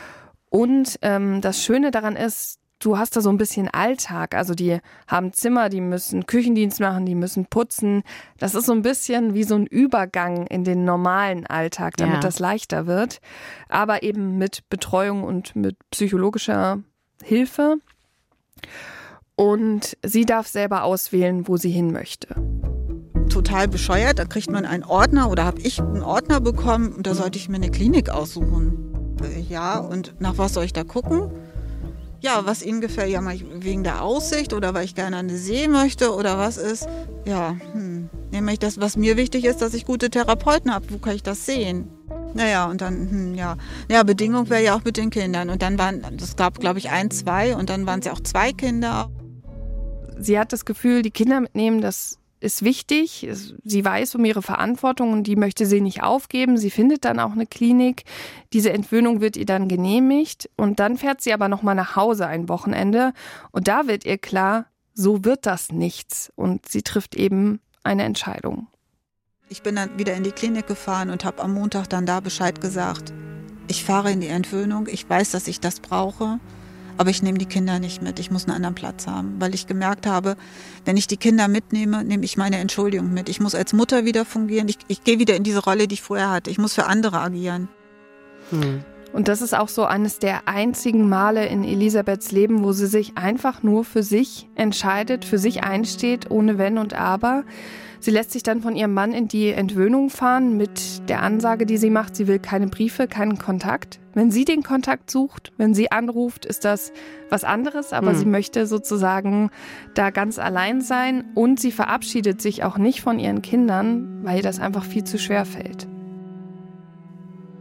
Und 0.48 0.98
ähm, 1.02 1.40
das 1.42 1.62
Schöne 1.62 1.90
daran 1.90 2.16
ist, 2.16 2.58
du 2.86 2.96
hast 2.96 3.16
da 3.16 3.20
so 3.20 3.30
ein 3.30 3.36
bisschen 3.36 3.68
Alltag. 3.68 4.34
Also 4.34 4.54
die 4.54 4.78
haben 5.08 5.32
Zimmer, 5.32 5.68
die 5.68 5.80
müssen 5.80 6.26
Küchendienst 6.26 6.78
machen, 6.78 7.04
die 7.04 7.16
müssen 7.16 7.46
putzen. 7.46 8.04
Das 8.38 8.54
ist 8.54 8.66
so 8.66 8.72
ein 8.72 8.82
bisschen 8.82 9.34
wie 9.34 9.42
so 9.42 9.56
ein 9.56 9.66
Übergang 9.66 10.46
in 10.46 10.62
den 10.62 10.84
normalen 10.84 11.46
Alltag, 11.46 11.96
damit 11.96 12.16
ja. 12.16 12.20
das 12.20 12.38
leichter 12.38 12.86
wird. 12.86 13.18
Aber 13.68 14.04
eben 14.04 14.38
mit 14.38 14.68
Betreuung 14.70 15.24
und 15.24 15.56
mit 15.56 15.76
psychologischer 15.90 16.82
Hilfe. 17.22 17.76
Und 19.34 19.98
sie 20.04 20.24
darf 20.24 20.46
selber 20.46 20.84
auswählen, 20.84 21.48
wo 21.48 21.56
sie 21.56 21.70
hin 21.70 21.92
möchte. 21.92 22.28
Total 23.28 23.66
bescheuert. 23.66 24.20
Da 24.20 24.24
kriegt 24.24 24.50
man 24.50 24.64
einen 24.64 24.84
Ordner 24.84 25.28
oder 25.28 25.44
habe 25.44 25.60
ich 25.60 25.80
einen 25.80 26.02
Ordner 26.02 26.40
bekommen 26.40 26.92
und 26.92 27.06
da 27.06 27.14
sollte 27.14 27.36
ich 27.36 27.48
mir 27.48 27.56
eine 27.56 27.70
Klinik 27.70 28.10
aussuchen. 28.10 29.16
Äh, 29.22 29.40
ja, 29.40 29.78
und 29.78 30.14
nach 30.20 30.38
was 30.38 30.54
soll 30.54 30.64
ich 30.64 30.72
da 30.72 30.84
gucken? 30.84 31.32
Ja, 32.20 32.44
was 32.44 32.62
ihnen 32.62 32.80
gefällt, 32.80 33.10
ja, 33.10 33.20
wegen 33.24 33.84
der 33.84 34.02
Aussicht 34.02 34.52
oder 34.52 34.74
weil 34.74 34.84
ich 34.84 34.94
gerne 34.94 35.16
an 35.16 35.28
den 35.28 35.36
See 35.36 35.68
möchte 35.68 36.14
oder 36.14 36.38
was 36.38 36.56
ist. 36.56 36.88
Ja, 37.24 37.56
hm. 37.72 38.08
nämlich 38.32 38.58
das, 38.58 38.80
was 38.80 38.96
mir 38.96 39.16
wichtig 39.16 39.44
ist, 39.44 39.62
dass 39.62 39.74
ich 39.74 39.84
gute 39.84 40.10
Therapeuten 40.10 40.72
habe. 40.74 40.86
Wo 40.90 40.98
kann 40.98 41.14
ich 41.14 41.22
das 41.22 41.46
sehen? 41.46 41.88
Naja, 42.34 42.66
und 42.66 42.80
dann, 42.80 43.10
hm, 43.10 43.34
ja. 43.34 43.56
Ja, 43.90 44.02
Bedingung 44.02 44.50
wäre 44.50 44.62
ja 44.62 44.76
auch 44.76 44.84
mit 44.84 44.96
den 44.96 45.10
Kindern. 45.10 45.50
Und 45.50 45.62
dann 45.62 45.78
waren, 45.78 46.04
das 46.16 46.36
gab, 46.36 46.60
glaube 46.60 46.78
ich, 46.78 46.90
ein, 46.90 47.10
zwei 47.10 47.56
und 47.56 47.70
dann 47.70 47.86
waren 47.86 48.00
es 48.00 48.06
ja 48.06 48.12
auch 48.12 48.20
zwei 48.20 48.52
Kinder. 48.52 49.10
Sie 50.18 50.38
hat 50.38 50.52
das 50.52 50.64
Gefühl, 50.64 51.02
die 51.02 51.10
Kinder 51.10 51.40
mitnehmen, 51.40 51.80
das 51.80 52.18
ist 52.46 52.64
wichtig. 52.64 53.28
Sie 53.64 53.84
weiß 53.84 54.14
um 54.14 54.24
ihre 54.24 54.40
Verantwortung 54.40 55.12
und 55.12 55.24
die 55.24 55.36
möchte 55.36 55.66
sie 55.66 55.82
nicht 55.82 56.02
aufgeben. 56.02 56.56
Sie 56.56 56.70
findet 56.70 57.04
dann 57.04 57.20
auch 57.20 57.32
eine 57.32 57.46
Klinik. 57.46 58.04
Diese 58.54 58.72
Entwöhnung 58.72 59.20
wird 59.20 59.36
ihr 59.36 59.44
dann 59.44 59.68
genehmigt 59.68 60.48
und 60.56 60.80
dann 60.80 60.96
fährt 60.96 61.20
sie 61.20 61.34
aber 61.34 61.48
noch 61.48 61.62
mal 61.62 61.74
nach 61.74 61.96
Hause 61.96 62.26
ein 62.26 62.48
Wochenende 62.48 63.12
und 63.50 63.68
da 63.68 63.86
wird 63.86 64.06
ihr 64.06 64.16
klar, 64.16 64.66
so 64.94 65.24
wird 65.24 65.44
das 65.44 65.72
nichts 65.72 66.32
und 66.36 66.66
sie 66.66 66.82
trifft 66.82 67.14
eben 67.14 67.60
eine 67.82 68.04
Entscheidung. 68.04 68.68
Ich 69.48 69.62
bin 69.62 69.76
dann 69.76 69.98
wieder 69.98 70.14
in 70.14 70.24
die 70.24 70.32
Klinik 70.32 70.66
gefahren 70.66 71.10
und 71.10 71.24
habe 71.24 71.42
am 71.42 71.52
Montag 71.52 71.88
dann 71.88 72.06
da 72.06 72.20
Bescheid 72.20 72.60
gesagt. 72.60 73.12
Ich 73.68 73.84
fahre 73.84 74.10
in 74.12 74.20
die 74.20 74.28
Entwöhnung. 74.28 74.86
Ich 74.88 75.08
weiß, 75.08 75.32
dass 75.32 75.48
ich 75.48 75.60
das 75.60 75.80
brauche. 75.80 76.40
Aber 76.98 77.10
ich 77.10 77.22
nehme 77.22 77.38
die 77.38 77.46
Kinder 77.46 77.78
nicht 77.78 78.02
mit. 78.02 78.18
Ich 78.18 78.30
muss 78.30 78.44
einen 78.44 78.56
anderen 78.56 78.74
Platz 78.74 79.06
haben, 79.06 79.36
weil 79.38 79.54
ich 79.54 79.66
gemerkt 79.66 80.06
habe, 80.06 80.36
wenn 80.84 80.96
ich 80.96 81.06
die 81.06 81.16
Kinder 81.16 81.48
mitnehme, 81.48 82.04
nehme 82.04 82.24
ich 82.24 82.36
meine 82.36 82.58
Entschuldigung 82.58 83.12
mit. 83.12 83.28
Ich 83.28 83.40
muss 83.40 83.54
als 83.54 83.72
Mutter 83.72 84.04
wieder 84.04 84.24
fungieren. 84.24 84.68
Ich, 84.68 84.78
ich 84.88 85.04
gehe 85.04 85.18
wieder 85.18 85.36
in 85.36 85.42
diese 85.42 85.62
Rolle, 85.62 85.88
die 85.88 85.94
ich 85.94 86.02
vorher 86.02 86.30
hatte. 86.30 86.50
Ich 86.50 86.58
muss 86.58 86.74
für 86.74 86.86
andere 86.86 87.20
agieren. 87.20 87.68
Hm. 88.50 88.84
Und 89.12 89.28
das 89.28 89.40
ist 89.40 89.54
auch 89.54 89.68
so 89.68 89.84
eines 89.84 90.18
der 90.18 90.46
einzigen 90.46 91.08
Male 91.08 91.46
in 91.46 91.64
Elisabeths 91.64 92.32
Leben, 92.32 92.62
wo 92.62 92.72
sie 92.72 92.86
sich 92.86 93.16
einfach 93.16 93.62
nur 93.62 93.84
für 93.84 94.02
sich 94.02 94.48
entscheidet, 94.56 95.24
für 95.24 95.38
sich 95.38 95.64
einsteht, 95.64 96.30
ohne 96.30 96.58
Wenn 96.58 96.76
und 96.76 96.92
Aber. 96.92 97.44
Sie 98.06 98.12
lässt 98.12 98.30
sich 98.30 98.44
dann 98.44 98.62
von 98.62 98.76
ihrem 98.76 98.94
Mann 98.94 99.12
in 99.12 99.26
die 99.26 99.48
Entwöhnung 99.48 100.10
fahren 100.10 100.56
mit 100.56 101.08
der 101.08 101.22
Ansage, 101.22 101.66
die 101.66 101.76
sie 101.76 101.90
macht, 101.90 102.14
sie 102.14 102.28
will 102.28 102.38
keine 102.38 102.68
Briefe, 102.68 103.08
keinen 103.08 103.36
Kontakt. 103.36 103.98
Wenn 104.14 104.30
sie 104.30 104.44
den 104.44 104.62
Kontakt 104.62 105.10
sucht, 105.10 105.50
wenn 105.56 105.74
sie 105.74 105.90
anruft, 105.90 106.46
ist 106.46 106.64
das 106.64 106.92
was 107.30 107.42
anderes, 107.42 107.92
aber 107.92 108.12
mhm. 108.12 108.16
sie 108.16 108.24
möchte 108.26 108.68
sozusagen 108.68 109.50
da 109.94 110.10
ganz 110.10 110.38
allein 110.38 110.82
sein 110.82 111.24
und 111.34 111.58
sie 111.58 111.72
verabschiedet 111.72 112.40
sich 112.40 112.62
auch 112.62 112.78
nicht 112.78 113.00
von 113.00 113.18
ihren 113.18 113.42
Kindern, 113.42 114.20
weil 114.22 114.36
ihr 114.36 114.42
das 114.44 114.60
einfach 114.60 114.84
viel 114.84 115.02
zu 115.02 115.18
schwer 115.18 115.44
fällt. 115.44 115.88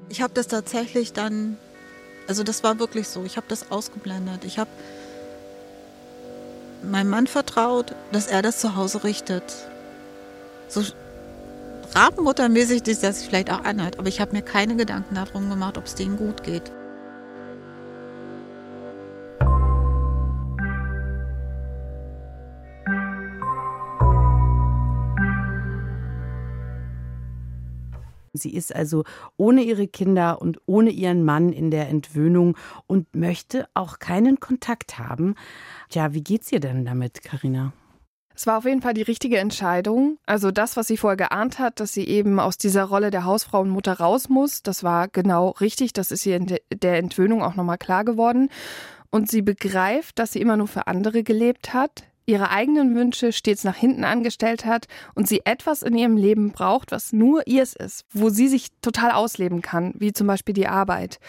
Ich 0.10 0.22
habe 0.22 0.36
das 0.36 0.46
tatsächlich 0.48 1.12
dann, 1.12 1.58
also 2.28 2.44
das 2.44 2.64
war 2.64 2.78
wirklich 2.78 3.08
so, 3.08 3.24
ich 3.24 3.38
habe 3.38 3.48
das 3.50 3.72
ausgeblendet. 3.72 4.46
Ich 4.46 4.60
habe 4.60 4.70
meinem 6.84 7.10
Mann 7.10 7.26
vertraut, 7.26 7.96
dass 8.12 8.28
er 8.28 8.44
das 8.44 8.60
zu 8.60 8.76
Hause 8.76 9.04
richtet 9.04 9.72
so 10.68 10.82
rabenmuttermäßig 11.94 12.84
sich 12.86 13.00
das 13.00 13.24
vielleicht 13.24 13.52
auch 13.52 13.64
anhört, 13.64 14.00
aber 14.00 14.08
ich 14.08 14.20
habe 14.20 14.34
mir 14.34 14.42
keine 14.42 14.76
Gedanken 14.76 15.16
darum 15.16 15.50
gemacht, 15.50 15.78
ob 15.78 15.86
es 15.86 15.96
denen 15.96 16.18
gut 16.18 16.44
geht. 16.44 16.72
Sie 28.38 28.54
ist 28.54 28.76
also 28.76 29.04
ohne 29.38 29.64
ihre 29.64 29.88
Kinder 29.88 30.42
und 30.42 30.60
ohne 30.66 30.90
ihren 30.90 31.24
Mann 31.24 31.54
in 31.54 31.72
der 31.72 31.90
Entwöhnung 31.90 32.58
und 32.86 33.16
möchte 33.16 33.68
auch 33.74 34.00
keinen 34.00 34.40
Kontakt 34.40 35.00
haben. 35.00 35.36
Tja, 35.90 36.14
wie 36.14 36.24
geht's 36.24 36.52
ihr 36.52 36.60
denn 36.60 36.86
damit, 36.86 37.24
Karina? 37.24 37.74
Es 38.36 38.46
war 38.48 38.58
auf 38.58 38.66
jeden 38.66 38.82
Fall 38.82 38.94
die 38.94 39.02
richtige 39.02 39.38
Entscheidung. 39.38 40.18
Also 40.26 40.52
das, 40.52 40.76
was 40.76 40.88
sie 40.88 40.98
vorher 40.98 41.18
geahnt 41.18 41.58
hat, 41.58 41.80
dass 41.80 41.94
sie 41.94 42.06
eben 42.06 42.40
aus 42.40 42.58
dieser 42.58 42.84
Rolle 42.84 43.10
der 43.10 43.24
Hausfrau 43.24 43.62
und 43.62 43.70
Mutter 43.70 43.94
raus 43.94 44.28
muss, 44.28 44.62
das 44.62 44.84
war 44.84 45.08
genau 45.08 45.52
richtig. 45.62 45.94
Das 45.94 46.12
ist 46.12 46.26
ihr 46.26 46.36
in 46.36 46.58
der 46.74 46.98
Entwöhnung 46.98 47.42
auch 47.42 47.56
nochmal 47.56 47.78
klar 47.78 48.04
geworden. 48.04 48.50
Und 49.10 49.32
sie 49.32 49.42
begreift, 49.42 50.20
dass 50.20 50.34
sie 50.34 50.42
immer 50.42 50.58
nur 50.58 50.68
für 50.68 50.88
andere 50.88 51.24
gelebt 51.24 51.74
hat, 51.74 52.04
ihre 52.26 52.50
eigenen 52.50 52.96
Wünsche 52.96 53.32
stets 53.32 53.64
nach 53.64 53.76
hinten 53.76 54.04
angestellt 54.04 54.66
hat 54.66 54.88
und 55.14 55.28
sie 55.28 55.42
etwas 55.46 55.84
in 55.84 55.96
ihrem 55.96 56.18
Leben 56.18 56.52
braucht, 56.52 56.92
was 56.92 57.14
nur 57.14 57.48
ihrs 57.48 57.74
ist, 57.74 58.04
wo 58.12 58.30
sie 58.30 58.48
sich 58.48 58.70
total 58.82 59.12
ausleben 59.12 59.62
kann, 59.62 59.94
wie 59.98 60.12
zum 60.12 60.28
Beispiel 60.28 60.54
die 60.54 60.68
Arbeit. 60.68 61.20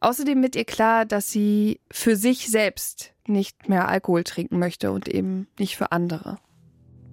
Außerdem 0.00 0.42
wird 0.42 0.56
ihr 0.56 0.64
klar, 0.64 1.04
dass 1.04 1.30
sie 1.30 1.80
für 1.90 2.16
sich 2.16 2.48
selbst 2.48 3.12
nicht 3.26 3.68
mehr 3.68 3.88
Alkohol 3.88 4.24
trinken 4.24 4.58
möchte 4.58 4.92
und 4.92 5.08
eben 5.08 5.48
nicht 5.58 5.76
für 5.76 5.92
andere. 5.92 6.38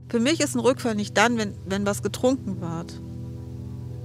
Für 0.10 0.20
mich 0.20 0.40
ist 0.40 0.56
ein 0.56 0.60
Rückfall 0.60 0.96
nicht 0.96 1.18
dann, 1.18 1.38
wenn, 1.38 1.56
wenn 1.66 1.86
was 1.86 2.04
getrunken 2.04 2.62
wird. 2.62 3.02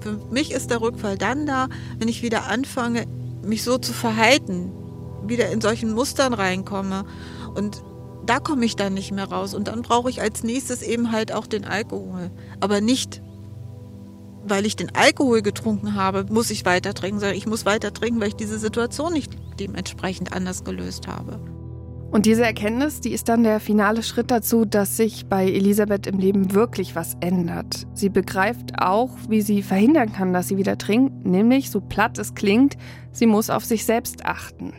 Für 0.01 0.13
mich 0.33 0.51
ist 0.51 0.71
der 0.71 0.81
Rückfall 0.81 1.19
dann 1.19 1.45
da, 1.45 1.69
wenn 1.99 2.09
ich 2.09 2.23
wieder 2.23 2.47
anfange, 2.47 3.07
mich 3.45 3.63
so 3.63 3.77
zu 3.77 3.93
verhalten, 3.93 4.73
wieder 5.27 5.51
in 5.51 5.61
solchen 5.61 5.93
Mustern 5.93 6.33
reinkomme. 6.33 7.05
Und 7.55 7.83
da 8.25 8.41
komme 8.41 8.65
ich 8.65 8.77
dann 8.77 8.95
nicht 8.95 9.13
mehr 9.13 9.27
raus. 9.27 9.53
Und 9.53 9.69
dann 9.69 9.83
brauche 9.83 10.09
ich 10.09 10.23
als 10.23 10.43
nächstes 10.43 10.83
eben 10.83 11.13
halt 11.13 11.33
auch 11.33 11.47
den 11.47 11.67
Alkohol. 11.67 12.31
Aber 12.61 12.81
nicht, 12.81 13.23
weil 14.45 14.67
ich 14.67 14.77
den 14.77 14.95
Alkohol 14.95 15.43
getrunken 15.43 15.95
habe, 15.95 16.27
muss 16.31 16.51
ich 16.51 16.65
weiter 16.65 16.95
trinken, 16.95 17.21
sondern 17.21 17.37
ich 17.37 17.47
muss 17.47 17.67
weiter 17.67 17.93
trinken, 17.93 18.21
weil 18.21 18.29
ich 18.29 18.37
diese 18.37 18.59
Situation 18.59 19.13
nicht 19.13 19.33
dementsprechend 19.59 20.33
anders 20.33 20.65
gelöst 20.65 21.07
habe. 21.07 21.41
Und 22.11 22.27
diese 22.27 22.45
Erkenntnis, 22.45 23.01
die 23.01 23.13
ist 23.13 23.29
dann 23.29 23.45
der 23.45 23.61
finale 23.61 24.03
Schritt 24.03 24.33
dazu, 24.33 24.65
dass 24.65 24.97
sich 24.97 25.27
bei 25.27 25.49
Elisabeth 25.49 26.09
im 26.09 26.19
Leben 26.19 26.55
wirklich 26.55 26.97
was 26.97 27.17
ändert. 27.21 27.87
Sie 27.95 28.09
begreift 28.09 28.81
auch, 28.81 29.11
wie 29.29 29.43
sie 29.43 29.63
verhindern 29.63 30.13
kann, 30.13 30.33
dass 30.33 30.49
sie 30.49 30.57
wieder 30.57 30.77
trinkt, 30.77 31.25
nämlich, 31.25 31.71
so 31.71 31.81
platt 31.81 32.19
es 32.19 32.35
klingt, 32.35 32.77
sie 33.13 33.27
muss 33.27 33.49
auf 33.49 33.65
sich 33.65 33.85
selbst 33.85 34.27
achten. 34.27 34.73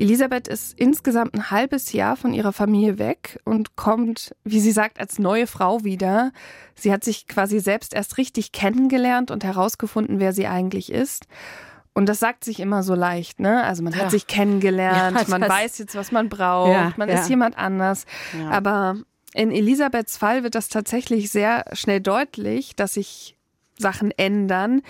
Elisabeth 0.00 0.48
ist 0.48 0.72
insgesamt 0.78 1.34
ein 1.34 1.50
halbes 1.50 1.92
Jahr 1.92 2.16
von 2.16 2.32
ihrer 2.32 2.54
Familie 2.54 2.98
weg 2.98 3.38
und 3.44 3.76
kommt, 3.76 4.34
wie 4.44 4.58
sie 4.58 4.72
sagt, 4.72 4.98
als 4.98 5.18
neue 5.18 5.46
Frau 5.46 5.84
wieder. 5.84 6.32
Sie 6.74 6.90
hat 6.90 7.04
sich 7.04 7.26
quasi 7.26 7.60
selbst 7.60 7.92
erst 7.92 8.16
richtig 8.16 8.52
kennengelernt 8.52 9.30
und 9.30 9.44
herausgefunden, 9.44 10.18
wer 10.18 10.32
sie 10.32 10.46
eigentlich 10.46 10.90
ist. 10.90 11.26
Und 11.92 12.08
das 12.08 12.18
sagt 12.18 12.44
sich 12.44 12.60
immer 12.60 12.82
so 12.82 12.94
leicht, 12.94 13.40
ne? 13.40 13.62
Also 13.64 13.82
man 13.82 13.94
hat 13.94 14.04
ja. 14.04 14.10
sich 14.10 14.26
kennengelernt, 14.26 15.20
ja, 15.20 15.28
man 15.28 15.42
weiß 15.42 15.76
jetzt, 15.76 15.94
was 15.94 16.12
man 16.12 16.30
braucht, 16.30 16.72
ja, 16.72 16.94
man 16.96 17.10
ist 17.10 17.28
jemand 17.28 17.58
anders. 17.58 18.06
Aber 18.48 18.96
in 19.34 19.50
Elisabeths 19.50 20.16
Fall 20.16 20.42
wird 20.42 20.54
das 20.54 20.70
tatsächlich 20.70 21.30
sehr 21.30 21.64
schnell 21.72 22.00
deutlich, 22.00 22.74
dass 22.74 22.94
sich 22.94 23.36
Sachen 23.76 24.12
ändern. 24.12 24.80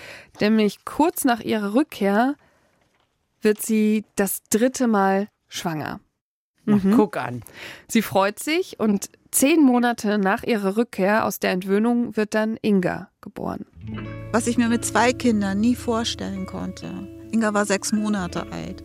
Nämlich 0.41 0.85
kurz 0.85 1.25
nach 1.25 1.41
ihrer 1.41 1.75
Rückkehr 1.75 2.37
wird 3.43 3.63
sie 3.63 4.05
das 4.17 4.43
dritte 4.51 4.87
Mal 4.87 5.29
schwanger. 5.49 6.01
Mhm. 6.65 6.95
Guck 6.97 7.17
an. 7.17 7.43
Sie 7.89 8.03
freut 8.03 8.39
sich 8.39 8.79
und 8.79 9.09
zehn 9.31 9.63
Monate 9.63 10.19
nach 10.19 10.43
ihrer 10.43 10.77
Rückkehr 10.77 11.25
aus 11.25 11.39
der 11.39 11.51
Entwöhnung 11.51 12.17
wird 12.17 12.35
dann 12.35 12.59
Inga 12.63 13.11
geboren. 13.21 13.67
Was 14.33 14.47
ich 14.47 14.59
mir 14.59 14.69
mit 14.69 14.85
zwei 14.85 15.13
Kindern 15.13 15.61
nie 15.61 15.75
vorstellen 15.75 16.47
konnte. 16.47 17.09
Inga 17.33 17.55
war 17.55 17.67
sechs 17.67 17.93
Monate 17.93 18.53
alt. 18.53 18.85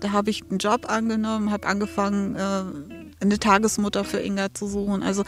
Da 0.00 0.12
habe 0.12 0.30
ich 0.30 0.42
einen 0.48 0.58
Job 0.58 0.90
angenommen, 0.90 1.50
habe 1.50 1.66
angefangen, 1.66 2.36
äh, 2.36 3.22
eine 3.22 3.38
Tagesmutter 3.38 4.04
für 4.04 4.18
Inga 4.18 4.52
zu 4.52 4.66
suchen. 4.66 5.02
Also 5.02 5.24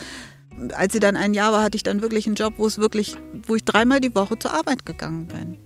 als 0.75 0.93
sie 0.93 1.01
dann 1.01 1.17
ein 1.17 1.35
Jahr 1.35 1.53
war, 1.53 1.63
hatte 1.63 1.77
ich 1.77 1.83
dann 1.83 2.03
wirklich 2.03 2.27
einen 2.27 2.35
Job, 2.35 2.55
wo 2.57 2.67
es 2.67 2.79
wirklich, 2.79 3.17
wo 3.47 3.55
ich 3.55 3.65
dreimal 3.65 4.01
die 4.01 4.15
Woche 4.15 4.39
zur 4.39 4.53
Arbeit 4.53 4.87
gegangen 4.87 5.27
bin. 5.27 5.59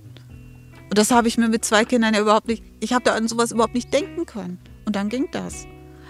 Und 0.91 0.99
das 0.99 1.13
habe 1.13 1.29
ich 1.29 1.39
mir 1.39 1.49
mit 1.49 1.65
zwei 1.65 1.85
Kindern 1.85 2.15
ja 2.15 2.21
überhaupt 2.21 2.49
nicht, 2.49 2.65
ich 2.81 2.93
habe 2.93 3.05
da 3.05 3.15
an 3.15 3.29
sowas 3.29 3.53
überhaupt 3.53 3.75
nicht 3.75 3.95
denken 3.95 4.27
können. 4.27 4.59
Und 4.85 4.97
dann 4.97 5.09
ging 5.09 5.29
das. 5.31 5.67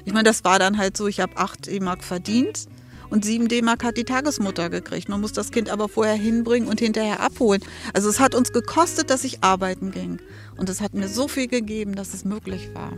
Ich 0.07 0.15
meine, 0.15 0.25
das 0.25 0.43
war 0.43 0.59
dann 0.59 0.79
halt 0.79 0.97
so, 0.97 1.07
ich 1.07 1.21
habe 1.21 1.37
8 1.37 1.69
E-Mark 1.69 2.03
verdient 2.03 2.67
und 3.11 3.23
7 3.23 3.49
D-Mark 3.49 3.85
hat 3.85 3.99
die 3.99 4.05
Tagesmutter 4.05 4.71
gekriegt. 4.71 5.11
Man 5.11 5.21
muss 5.21 5.35
das 5.35 5.51
Kind 5.51 5.69
aber 5.69 5.89
vorher 5.91 6.15
hinbringen 6.15 6.67
und 6.67 6.81
hinterher 6.81 7.21
abholen. 7.21 7.63
Also 7.93 8.09
es 8.09 8.21
hat 8.21 8.35
uns 8.35 8.53
gekostet, 8.53 9.11
dass 9.11 9.23
ich 9.25 9.45
arbeiten 9.45 9.91
ging. 9.91 10.19
Und 10.57 10.71
es 10.71 10.81
hat 10.81 10.95
mir 10.95 11.09
so 11.09 11.29
viel 11.29 11.47
gegeben, 11.47 11.95
dass 11.95 12.15
es 12.15 12.25
möglich 12.25 12.71
war. 12.73 12.93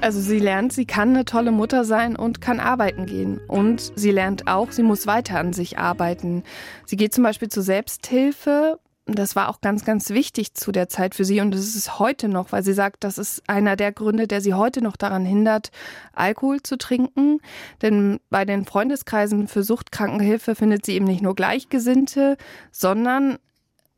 Also 0.00 0.20
sie 0.20 0.38
lernt, 0.38 0.72
sie 0.72 0.86
kann 0.86 1.10
eine 1.10 1.26
tolle 1.26 1.52
Mutter 1.52 1.84
sein 1.84 2.16
und 2.16 2.40
kann 2.40 2.58
arbeiten 2.58 3.04
gehen. 3.04 3.38
Und 3.48 3.92
sie 3.96 4.12
lernt 4.12 4.46
auch, 4.46 4.72
sie 4.72 4.82
muss 4.82 5.06
weiter 5.06 5.38
an 5.38 5.52
sich 5.52 5.78
arbeiten. 5.78 6.42
Sie 6.86 6.96
geht 6.96 7.12
zum 7.12 7.24
Beispiel 7.24 7.48
zur 7.48 7.62
Selbsthilfe 7.64 8.78
das 9.06 9.34
war 9.34 9.48
auch 9.48 9.60
ganz, 9.60 9.84
ganz 9.84 10.10
wichtig 10.10 10.54
zu 10.54 10.72
der 10.72 10.88
Zeit 10.88 11.14
für 11.14 11.24
sie 11.24 11.40
und 11.40 11.52
das 11.52 11.60
ist 11.60 11.74
es 11.74 11.98
heute 11.98 12.28
noch, 12.28 12.52
weil 12.52 12.62
sie 12.62 12.72
sagt, 12.72 13.02
das 13.04 13.18
ist 13.18 13.42
einer 13.48 13.76
der 13.76 13.92
Gründe, 13.92 14.26
der 14.26 14.40
sie 14.40 14.54
heute 14.54 14.82
noch 14.82 14.96
daran 14.96 15.24
hindert, 15.24 15.70
Alkohol 16.12 16.62
zu 16.62 16.76
trinken. 16.76 17.40
Denn 17.82 18.20
bei 18.30 18.44
den 18.44 18.64
Freundeskreisen 18.64 19.48
für 19.48 19.62
Suchtkrankenhilfe 19.62 20.54
findet 20.54 20.86
sie 20.86 20.94
eben 20.94 21.06
nicht 21.06 21.22
nur 21.22 21.34
Gleichgesinnte, 21.34 22.36
sondern 22.70 23.38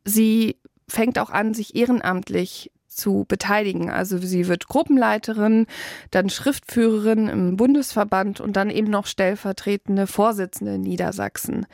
sie 0.05 0.57
fängt 0.88 1.19
auch 1.19 1.31
an, 1.31 1.55
sich 1.55 1.75
ehrenamtlich 1.75 2.71
zu 2.88 3.25
beteiligen. 3.27 3.91
Also 3.91 4.19
sie 4.19 4.49
wird 4.49 4.69
Gruppenleiterin, 4.69 5.67
dann 6.11 6.29
Schriftführerin 6.31 7.29
im 7.29 7.57
Bundesverband 7.57 8.41
und 8.41 8.55
dann 8.55 8.71
eben 8.71 8.91
noch 8.91 9.07
stellvertretende 9.07 10.07
Vorsitzende 10.07 10.75
in 10.75 10.83
Niedersachsen. 10.83 11.67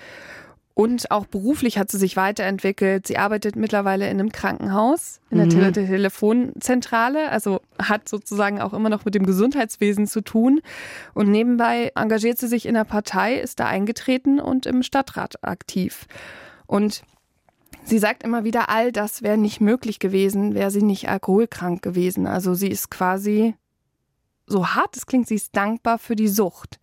Und 0.79 1.11
auch 1.11 1.27
beruflich 1.27 1.77
hat 1.77 1.91
sie 1.91 1.99
sich 1.99 2.15
weiterentwickelt. 2.15 3.09
Sie 3.09 3.19
arbeitet 3.19 3.57
mittlerweile 3.57 4.09
in 4.09 4.21
einem 4.21 4.31
Krankenhaus, 4.31 5.19
in 5.29 5.39
der 5.39 5.47
mhm. 5.47 5.51
Tele 5.51 5.73
Telefonzentrale, 5.73 7.31
also 7.31 7.63
hat 7.83 8.09
sozusagen 8.09 8.61
auch 8.61 8.73
immer 8.73 8.89
noch 8.89 9.05
mit 9.05 9.17
dem 9.17 9.27
Gesundheitswesen 9.27 10.07
zu 10.07 10.21
tun. 10.21 10.61
Und 11.15 11.33
nebenbei 11.33 11.91
engagiert 11.97 12.39
sie 12.39 12.47
sich 12.47 12.65
in 12.65 12.75
der 12.75 12.85
Partei, 12.85 13.41
ist 13.41 13.59
da 13.59 13.67
eingetreten 13.67 14.39
und 14.39 14.67
im 14.67 14.85
Stadtrat 14.85 15.43
aktiv. 15.43 16.07
Und 16.69 17.03
sie 17.83 17.99
sagt 17.99 18.23
immer 18.23 18.45
wieder, 18.45 18.69
all 18.69 18.93
das 18.93 19.23
wäre 19.23 19.37
nicht 19.37 19.61
möglich 19.61 19.99
gewesen, 19.99 20.55
wäre 20.55 20.71
sie 20.71 20.83
nicht 20.83 21.09
alkoholkrank 21.09 21.83
gewesen. 21.83 22.29
Also 22.29 22.55
sie 22.55 22.69
ist 22.69 22.89
quasi, 22.89 23.57
so 24.47 24.69
hart 24.69 24.97
es 24.97 25.07
klingt, 25.07 25.27
sie 25.27 25.35
ist 25.35 25.57
dankbar 25.57 25.99
für 25.99 26.15
die 26.15 26.29
Sucht. 26.29 26.79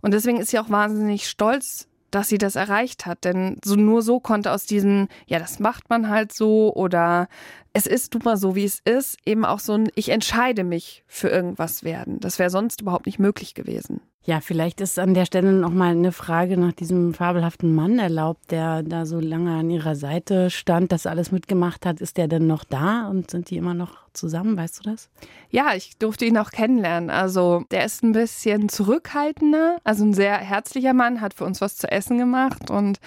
Und 0.00 0.14
deswegen 0.14 0.38
ist 0.38 0.50
sie 0.50 0.60
auch 0.60 0.70
wahnsinnig 0.70 1.28
stolz 1.28 1.88
dass 2.16 2.28
sie 2.28 2.38
das 2.38 2.56
erreicht 2.56 3.04
hat. 3.04 3.24
Denn 3.24 3.58
so, 3.62 3.76
nur 3.76 4.00
so 4.00 4.20
konnte 4.20 4.50
aus 4.50 4.64
diesem, 4.64 5.08
ja, 5.26 5.38
das 5.38 5.58
macht 5.58 5.90
man 5.90 6.08
halt 6.08 6.32
so 6.32 6.74
oder 6.74 7.28
es 7.76 7.86
ist 7.86 8.14
nun 8.14 8.22
mal 8.24 8.38
so, 8.38 8.56
wie 8.56 8.64
es 8.64 8.80
ist, 8.86 9.18
eben 9.26 9.44
auch 9.44 9.60
so 9.60 9.74
ein, 9.74 9.90
ich 9.94 10.08
entscheide 10.08 10.64
mich 10.64 11.04
für 11.06 11.28
irgendwas 11.28 11.84
werden. 11.84 12.20
Das 12.20 12.38
wäre 12.38 12.48
sonst 12.48 12.80
überhaupt 12.80 13.04
nicht 13.04 13.18
möglich 13.18 13.52
gewesen. 13.52 14.00
Ja, 14.24 14.40
vielleicht 14.40 14.80
ist 14.80 14.98
an 14.98 15.12
der 15.12 15.26
Stelle 15.26 15.52
noch 15.52 15.70
mal 15.70 15.90
eine 15.90 16.10
Frage 16.10 16.56
nach 16.56 16.72
diesem 16.72 17.12
fabelhaften 17.12 17.74
Mann 17.74 17.98
erlaubt, 17.98 18.50
der 18.50 18.82
da 18.82 19.04
so 19.04 19.20
lange 19.20 19.54
an 19.54 19.68
ihrer 19.68 19.94
Seite 19.94 20.48
stand, 20.48 20.90
das 20.90 21.06
alles 21.06 21.32
mitgemacht 21.32 21.84
hat. 21.84 22.00
Ist 22.00 22.16
der 22.16 22.28
denn 22.28 22.46
noch 22.46 22.64
da 22.64 23.08
und 23.08 23.30
sind 23.30 23.50
die 23.50 23.58
immer 23.58 23.74
noch 23.74 23.98
zusammen? 24.14 24.56
Weißt 24.56 24.78
du 24.78 24.90
das? 24.90 25.10
Ja, 25.50 25.74
ich 25.74 25.98
durfte 25.98 26.24
ihn 26.24 26.38
auch 26.38 26.52
kennenlernen. 26.52 27.10
Also 27.10 27.64
der 27.70 27.84
ist 27.84 28.02
ein 28.02 28.12
bisschen 28.12 28.70
zurückhaltender, 28.70 29.76
also 29.84 30.02
ein 30.02 30.14
sehr 30.14 30.38
herzlicher 30.38 30.94
Mann, 30.94 31.20
hat 31.20 31.34
für 31.34 31.44
uns 31.44 31.60
was 31.60 31.76
zu 31.76 31.92
essen 31.92 32.16
gemacht 32.16 32.70
und 32.70 33.00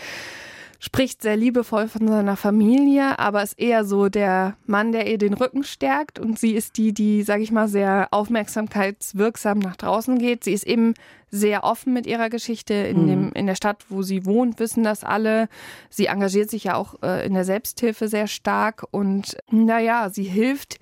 spricht 0.80 1.22
sehr 1.22 1.36
liebevoll 1.36 1.90
von 1.90 2.08
seiner 2.08 2.38
Familie, 2.38 3.20
aber 3.20 3.44
ist 3.44 3.60
eher 3.60 3.84
so 3.84 4.08
der 4.08 4.56
Mann, 4.66 4.94
der 4.94 5.12
ihr 5.12 5.18
den 5.18 5.34
Rücken 5.34 5.64
stärkt 5.64 6.20
und 6.20 6.40
sie 6.40 6.54
ist 6.54 6.78
die, 6.78 6.94
die, 6.94 7.24
sag 7.24 7.42
ich 7.42 7.52
mal, 7.52 7.68
sehr 7.68 8.08
aufmerksamkeitswirksam 8.12 9.60
nach 9.60 9.76
draußen 9.76 10.18
geht. 10.18 10.46
Sie 10.46 10.54
ist 10.54 10.66
eben 10.66 10.94
sehr 11.30 11.66
offen 11.66 11.94
mit 11.94 12.08
ihrer 12.08 12.30
Geschichte. 12.30 12.74
In, 12.74 13.04
mhm. 13.04 13.08
dem, 13.08 13.32
in 13.34 13.46
der 13.46 13.56
Stadt, 13.56 13.86
wo 13.90 14.02
sie 14.02 14.26
wohnt, 14.26 14.60
wissen 14.60 14.84
das 14.84 15.04
alle. 15.04 15.50
Sie 15.90 16.06
engagiert 16.06 16.50
sich 16.50 16.64
ja 16.64 16.76
auch 16.76 16.96
äh, 17.04 17.26
in 17.26 17.34
der 17.34 17.46
Selbsthilfe 17.46 18.08
sehr 18.08 18.28
stark 18.28 18.86
und 18.92 19.38
naja, 19.52 20.10
sie 20.10 20.24
hilft 20.24 20.80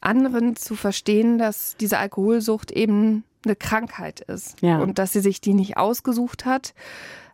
anderen 0.00 0.56
zu 0.56 0.76
verstehen, 0.76 1.38
dass 1.38 1.74
diese 1.80 1.98
Alkoholsucht 1.98 2.70
eben 2.70 3.24
eine 3.46 3.56
Krankheit 3.56 4.20
ist 4.20 4.60
ja. 4.60 4.78
und 4.78 4.98
dass 4.98 5.12
sie 5.12 5.20
sich 5.20 5.40
die 5.40 5.54
nicht 5.54 5.76
ausgesucht 5.76 6.44
hat 6.44 6.74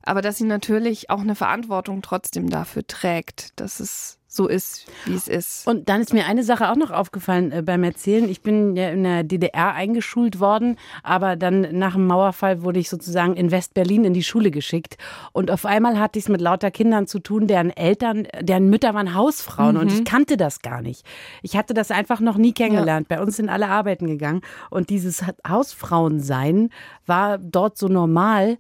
aber 0.03 0.21
dass 0.21 0.39
sie 0.39 0.45
natürlich 0.45 1.11
auch 1.11 1.21
eine 1.21 1.35
Verantwortung 1.35 2.03
trotzdem 2.03 2.51
dafür 2.51 2.87
trägt, 2.87 3.59
dass 3.61 3.81
es 3.81 4.19
so 4.35 4.49
ist, 4.49 4.87
wie 5.05 5.15
es 5.15 5.29
ist. 5.29 5.67
Und 5.67 5.89
dann 5.89 6.01
ist 6.01 6.15
mir 6.15 6.27
eine 6.27 6.43
Sache 6.43 6.71
auch 6.71 6.77
noch 6.77 6.91
aufgefallen 6.91 7.53
äh, 7.53 7.63
beim 7.63 7.85
Erzählen. 7.85 8.29
Ich 8.29 8.43
bin 8.43 8.77
ja 8.77 8.89
in 8.89 9.05
der 9.05 9.25
DDR 9.25 9.75
eingeschult 9.75 10.41
worden, 10.41 10.77
aber 11.03 11.37
dann 11.37 11.79
nach 11.79 11.93
dem 11.93 12.07
Mauerfall 12.07 12.63
wurde 12.63 12.81
ich 12.81 12.89
sozusagen 12.89 13.35
in 13.35 13.51
West-Berlin 13.51 14.05
in 14.05 14.15
die 14.15 14.23
Schule 14.23 14.51
geschickt. 14.51 14.97
Und 15.33 15.51
auf 15.51 15.67
einmal 15.67 15.99
hatte 15.99 16.19
ich 16.19 16.25
es 16.25 16.29
mit 16.31 16.41
lauter 16.41 16.71
Kindern 16.71 17.07
zu 17.07 17.19
tun, 17.19 17.47
deren 17.47 17.71
Eltern, 17.71 18.27
deren 18.41 18.71
Mütter 18.71 18.95
waren 18.95 19.15
Hausfrauen 19.15 19.75
mhm. 19.75 19.81
und 19.83 19.93
ich 19.93 20.05
kannte 20.05 20.37
das 20.37 20.63
gar 20.63 20.81
nicht. 20.81 21.05
Ich 21.43 21.57
hatte 21.57 21.75
das 21.75 21.91
einfach 21.91 22.21
noch 22.21 22.39
nie 22.39 22.53
kennengelernt. 22.53 23.09
Ja. 23.11 23.17
Bei 23.17 23.23
uns 23.23 23.37
sind 23.37 23.51
alle 23.51 23.69
arbeiten 23.69 24.07
gegangen 24.07 24.41
und 24.71 24.89
dieses 24.89 25.25
Hausfrauensein 25.47 26.71
war 27.07 27.39
dort 27.39 27.77
so 27.77 27.89
normal. 27.89 28.57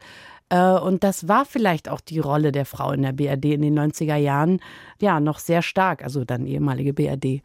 Äh, 0.52 0.78
und 0.78 1.02
das 1.02 1.28
war 1.28 1.46
vielleicht 1.46 1.88
auch 1.88 2.02
die 2.02 2.18
Rolle 2.18 2.52
der 2.52 2.66
Frau 2.66 2.92
in 2.92 3.00
der 3.02 3.12
BRD 3.12 3.46
in 3.46 3.62
den 3.62 3.78
90er 3.78 4.16
Jahren, 4.16 4.60
ja, 5.00 5.18
noch 5.18 5.38
sehr 5.38 5.62
stark, 5.62 6.04
also 6.04 6.26
dann 6.26 6.46
ehemalige 6.46 6.92
BRD. 6.92 7.42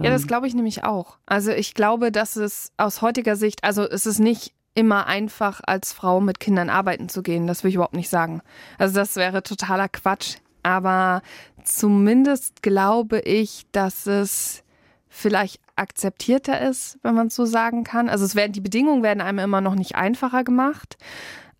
Ja, 0.00 0.10
das 0.10 0.22
ähm. 0.22 0.28
glaube 0.28 0.46
ich 0.46 0.54
nämlich 0.54 0.82
auch. 0.82 1.18
Also 1.26 1.50
ich 1.50 1.74
glaube, 1.74 2.10
dass 2.10 2.36
es 2.36 2.72
aus 2.78 3.02
heutiger 3.02 3.36
Sicht, 3.36 3.62
also 3.62 3.82
es 3.82 4.06
ist 4.06 4.20
nicht 4.20 4.54
immer 4.74 5.06
einfach, 5.06 5.60
als 5.66 5.92
Frau 5.92 6.20
mit 6.20 6.40
Kindern 6.40 6.70
arbeiten 6.70 7.10
zu 7.10 7.22
gehen. 7.22 7.46
Das 7.46 7.62
will 7.62 7.68
ich 7.68 7.74
überhaupt 7.74 7.96
nicht 7.96 8.08
sagen. 8.08 8.40
Also 8.78 8.94
das 8.94 9.16
wäre 9.16 9.42
totaler 9.42 9.88
Quatsch. 9.88 10.36
Aber 10.62 11.22
zumindest 11.64 12.62
glaube 12.62 13.20
ich, 13.20 13.66
dass 13.72 14.06
es 14.06 14.62
vielleicht 15.08 15.60
akzeptierter 15.76 16.60
ist, 16.60 16.98
wenn 17.02 17.14
man 17.14 17.26
es 17.26 17.34
so 17.34 17.44
sagen 17.44 17.84
kann. 17.84 18.08
Also 18.08 18.24
es 18.24 18.34
werden, 18.34 18.52
die 18.52 18.60
Bedingungen 18.60 19.02
werden 19.02 19.20
einem 19.20 19.40
immer 19.40 19.60
noch 19.60 19.74
nicht 19.74 19.96
einfacher 19.96 20.44
gemacht. 20.44 20.96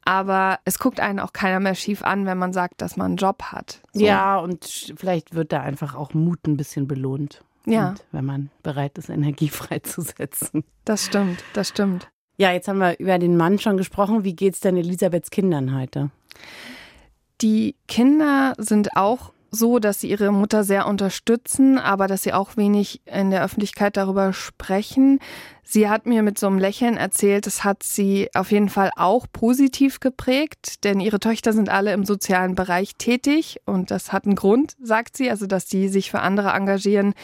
Aber 0.04 0.58
es 0.64 0.78
guckt 0.78 1.00
einen 1.00 1.20
auch 1.20 1.32
keiner 1.32 1.60
mehr 1.60 1.74
schief 1.74 2.02
an, 2.02 2.26
wenn 2.26 2.38
man 2.38 2.52
sagt, 2.52 2.80
dass 2.80 2.96
man 2.96 3.06
einen 3.08 3.16
Job 3.16 3.42
hat. 3.44 3.80
So. 3.92 4.04
Ja, 4.04 4.38
und 4.38 4.92
vielleicht 4.96 5.34
wird 5.34 5.52
da 5.52 5.60
einfach 5.60 5.94
auch 5.94 6.14
Mut 6.14 6.46
ein 6.46 6.56
bisschen 6.56 6.88
belohnt. 6.88 7.44
Ja. 7.66 7.90
Und 7.90 8.04
wenn 8.12 8.24
man 8.24 8.50
bereit 8.62 8.98
ist, 8.98 9.08
Energie 9.08 9.48
freizusetzen. 9.50 10.64
Das 10.84 11.06
stimmt, 11.06 11.44
das 11.52 11.68
stimmt. 11.68 12.08
Ja, 12.36 12.52
jetzt 12.52 12.68
haben 12.68 12.78
wir 12.78 12.98
über 12.98 13.18
den 13.18 13.36
Mann 13.36 13.58
schon 13.58 13.76
gesprochen. 13.76 14.24
Wie 14.24 14.34
geht 14.34 14.54
es 14.54 14.60
denn 14.60 14.76
Elisabeths 14.76 15.30
Kindern 15.30 15.78
heute? 15.78 16.10
Die 17.42 17.76
Kinder 17.86 18.54
sind 18.56 18.96
auch 18.96 19.32
so, 19.50 19.78
dass 19.78 20.00
sie 20.00 20.10
ihre 20.10 20.32
Mutter 20.32 20.64
sehr 20.64 20.86
unterstützen, 20.86 21.78
aber 21.78 22.06
dass 22.06 22.22
sie 22.22 22.32
auch 22.32 22.56
wenig 22.56 23.02
in 23.04 23.30
der 23.30 23.42
Öffentlichkeit 23.42 23.96
darüber 23.96 24.32
sprechen. 24.32 25.18
Sie 25.62 25.88
hat 25.88 26.06
mir 26.06 26.22
mit 26.22 26.38
so 26.38 26.46
einem 26.46 26.58
Lächeln 26.58 26.96
erzählt, 26.96 27.46
das 27.46 27.62
hat 27.62 27.82
sie 27.82 28.28
auf 28.34 28.50
jeden 28.50 28.68
Fall 28.68 28.90
auch 28.96 29.26
positiv 29.32 30.00
geprägt, 30.00 30.84
denn 30.84 30.98
ihre 30.98 31.20
Töchter 31.20 31.52
sind 31.52 31.68
alle 31.68 31.92
im 31.92 32.04
sozialen 32.04 32.54
Bereich 32.54 32.96
tätig 32.96 33.60
und 33.66 33.90
das 33.90 34.12
hat 34.12 34.24
einen 34.24 34.34
Grund, 34.34 34.74
sagt 34.82 35.16
sie, 35.16 35.30
also 35.30 35.46
dass 35.46 35.66
die 35.66 35.88
sich 35.88 36.10
für 36.10 36.20
andere 36.20 36.50
engagieren. 36.50 37.14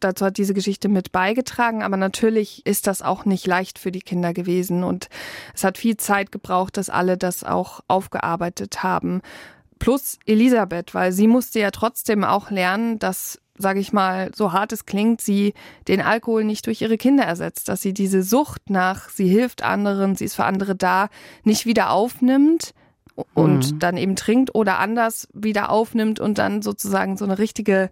Dazu 0.00 0.26
hat 0.26 0.36
diese 0.36 0.52
Geschichte 0.52 0.90
mit 0.90 1.10
beigetragen, 1.10 1.82
aber 1.82 1.96
natürlich 1.96 2.66
ist 2.66 2.86
das 2.86 3.00
auch 3.00 3.24
nicht 3.24 3.46
leicht 3.46 3.78
für 3.78 3.90
die 3.90 4.02
Kinder 4.02 4.34
gewesen 4.34 4.84
und 4.84 5.08
es 5.54 5.64
hat 5.64 5.78
viel 5.78 5.96
Zeit 5.96 6.30
gebraucht, 6.32 6.76
dass 6.76 6.90
alle 6.90 7.16
das 7.16 7.44
auch 7.44 7.80
aufgearbeitet 7.88 8.82
haben 8.82 9.22
plus 9.78 10.18
Elisabeth, 10.26 10.94
weil 10.94 11.12
sie 11.12 11.26
musste 11.26 11.60
ja 11.60 11.70
trotzdem 11.70 12.24
auch 12.24 12.50
lernen, 12.50 12.98
dass, 12.98 13.40
sage 13.58 13.80
ich 13.80 13.92
mal, 13.92 14.30
so 14.34 14.52
hart 14.52 14.72
es 14.72 14.86
klingt, 14.86 15.20
sie 15.20 15.54
den 15.88 16.00
Alkohol 16.00 16.44
nicht 16.44 16.66
durch 16.66 16.82
ihre 16.82 16.96
Kinder 16.96 17.24
ersetzt, 17.24 17.68
dass 17.68 17.82
sie 17.82 17.92
diese 17.92 18.22
Sucht 18.22 18.70
nach, 18.70 19.08
sie 19.08 19.28
hilft 19.28 19.62
anderen, 19.62 20.16
sie 20.16 20.24
ist 20.24 20.36
für 20.36 20.44
andere 20.44 20.74
da, 20.74 21.08
nicht 21.44 21.66
wieder 21.66 21.90
aufnimmt 21.90 22.74
und 23.34 23.72
mhm. 23.72 23.78
dann 23.78 23.96
eben 23.96 24.16
trinkt 24.16 24.54
oder 24.54 24.78
anders 24.78 25.28
wieder 25.32 25.70
aufnimmt 25.70 26.20
und 26.20 26.38
dann 26.38 26.62
sozusagen 26.62 27.16
so 27.16 27.24
eine 27.24 27.38
richtige 27.38 27.90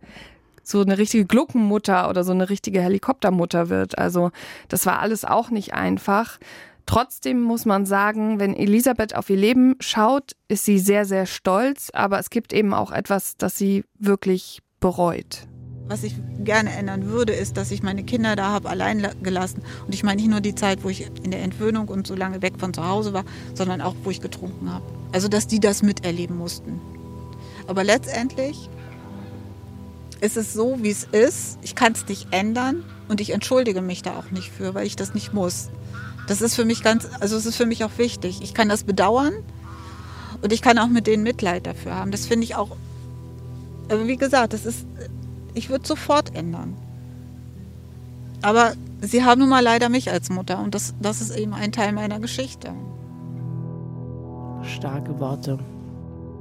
so 0.67 0.81
eine 0.81 0.97
richtige 0.97 1.27
Gluckenmutter 1.27 2.09
oder 2.09 2.25
so 2.25 2.33
eine 2.33 2.49
richtige 2.49 2.81
Helikoptermutter 2.81 3.69
wird. 3.69 3.99
Also 3.99 4.31
das 4.69 4.87
war 4.87 5.01
alles 5.01 5.27
auch 5.27 5.51
nicht 5.51 5.75
einfach. 5.75 6.39
Trotzdem 6.87 7.41
muss 7.41 7.65
man 7.65 7.87
sagen, 7.87 8.39
wenn 8.39 8.55
Elisabeth 8.55 9.15
auf 9.15 9.31
ihr 9.31 9.37
Leben 9.37 9.77
schaut, 9.81 10.33
ist 10.49 10.65
sie 10.65 10.79
sehr, 10.79 11.07
sehr 11.07 11.27
stolz, 11.27 11.91
aber 11.93 12.19
es 12.19 12.31
gibt 12.31 12.53
eben 12.53 12.75
auch 12.75 12.93
etwas, 12.93 13.37
das 13.37 13.57
sie 13.57 13.85
wirklich 13.99 14.61
bereut. 14.81 15.47
Was 15.87 16.03
ich 16.03 16.15
gerne 16.43 16.73
ändern 16.73 17.07
würde, 17.07 17.35
ist, 17.35 17.57
dass 17.57 17.71
ich 17.71 17.83
meine 17.83 18.05
Kinder 18.05 18.37
da 18.37 18.49
habe 18.49 18.71
allein 18.71 19.07
gelassen. 19.23 19.63
Und 19.87 19.95
ich 19.95 20.03
meine 20.03 20.21
nicht 20.21 20.31
nur 20.31 20.41
die 20.41 20.55
Zeit, 20.55 20.83
wo 20.83 20.89
ich 20.89 21.11
in 21.23 21.31
der 21.31 21.43
Entwöhnung 21.43 21.89
und 21.89 22.07
so 22.07 22.15
lange 22.15 22.41
weg 22.41 22.55
von 22.59 22.73
zu 22.73 22.87
Hause 22.87 23.13
war, 23.13 23.25
sondern 23.55 23.83
auch, 23.83 23.95
wo 24.03 24.11
ich 24.11 24.23
getrunken 24.23 24.73
habe. 24.73 24.85
Also, 25.13 25.29
dass 25.29 25.47
die 25.47 25.61
das 25.61 25.83
miterleben 25.83 26.39
mussten. 26.39 26.81
Aber 27.67 27.85
letztendlich 27.85 28.71
ist 30.21 30.39
es 30.39 30.55
so, 30.55 30.79
wie 30.81 30.91
es 30.91 31.05
ist. 31.05 31.59
Ich 31.61 31.75
kann 31.75 31.93
es 31.93 32.09
nicht 32.09 32.29
ändern 32.31 32.83
und 33.09 33.21
ich 33.21 33.31
entschuldige 33.31 33.83
mich 33.83 34.03
da 34.03 34.19
auch 34.19 34.31
nicht 34.31 34.51
für, 34.51 34.75
weil 34.75 34.87
ich 34.87 34.97
das 34.97 35.13
nicht 35.13 35.35
muss. 35.35 35.69
Das 36.27 36.41
ist 36.41 36.55
für 36.55 36.65
mich 36.65 36.83
ganz, 36.83 37.09
also 37.21 37.37
es 37.37 37.47
ist 37.47 37.57
für 37.57 37.67
mich 37.67 37.85
auch 37.85 37.99
wichtig. 37.99 38.41
Ich 38.43 38.55
kann 38.55 38.69
das 38.69 38.85
bedauern 38.85 39.35
und 40.43 40.53
ich 40.53 40.63
kann 40.63 40.79
auch 40.79 40.89
mit 40.89 41.07
denen 41.07 41.23
Mitleid 41.23 41.67
dafür 41.67 41.95
haben. 41.95 42.11
Das 42.11 42.27
finde 42.27 42.45
ich 42.45 42.55
auch, 42.55 42.77
aber 43.89 44.07
wie 44.07 44.17
gesagt, 44.17 44.53
das 44.53 44.65
ist, 44.65 44.87
ich 45.53 45.71
würde 45.71 45.87
sofort 45.87 46.35
ändern. 46.35 46.77
Aber 48.43 48.75
sie 49.01 49.25
haben 49.25 49.41
nun 49.41 49.49
mal 49.49 49.63
leider 49.63 49.89
mich 49.89 50.11
als 50.11 50.31
Mutter 50.31 50.61
und 50.61 50.75
das, 50.75 50.95
das 51.01 51.21
ist 51.21 51.37
eben 51.37 51.55
ein 51.55 51.73
Teil 51.73 51.93
meiner 51.93 52.21
Geschichte. 52.21 52.75
Starke 54.63 55.19
Worte. 55.21 55.59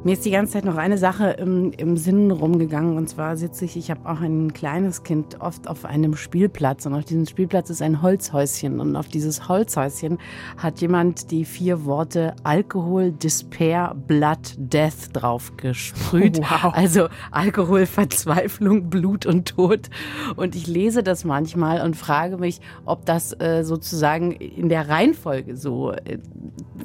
Mir 0.05 0.13
ist 0.13 0.25
die 0.25 0.31
ganze 0.31 0.53
Zeit 0.53 0.65
noch 0.65 0.75
eine 0.75 0.97
Sache 0.97 1.29
im, 1.29 1.71
im 1.71 1.95
Sinn 1.95 2.29
rumgegangen. 2.29 2.97
Und 2.97 3.07
zwar 3.07 3.37
sitze 3.37 3.63
ich, 3.63 3.77
ich 3.77 3.89
habe 3.89 4.09
auch 4.09 4.19
ein 4.19 4.51
kleines 4.51 5.03
Kind 5.03 5.39
oft 5.39 5.69
auf 5.69 5.85
einem 5.85 6.17
Spielplatz. 6.17 6.85
Und 6.85 6.93
auf 6.93 7.05
diesem 7.05 7.25
Spielplatz 7.25 7.69
ist 7.69 7.81
ein 7.81 8.01
Holzhäuschen. 8.01 8.81
Und 8.81 8.97
auf 8.97 9.07
dieses 9.07 9.47
Holzhäuschen 9.47 10.17
hat 10.57 10.81
jemand 10.81 11.31
die 11.31 11.45
vier 11.45 11.85
Worte 11.85 12.35
Alkohol, 12.43 13.13
Despair, 13.13 13.95
Blood, 14.07 14.55
Death 14.57 15.13
drauf 15.13 15.55
gesprüht. 15.55 16.41
Wow. 16.53 16.73
Also 16.75 17.07
Alkohol, 17.31 17.85
Verzweiflung, 17.85 18.89
Blut 18.89 19.25
und 19.25 19.47
Tod. 19.47 19.89
Und 20.35 20.55
ich 20.55 20.67
lese 20.67 21.01
das 21.01 21.23
manchmal 21.23 21.81
und 21.81 21.95
frage 21.95 22.37
mich, 22.37 22.59
ob 22.85 23.05
das 23.05 23.39
äh, 23.39 23.63
sozusagen 23.63 24.31
in 24.31 24.67
der 24.67 24.89
Reihenfolge 24.89 25.55
so 25.55 25.91
äh, 25.91 26.19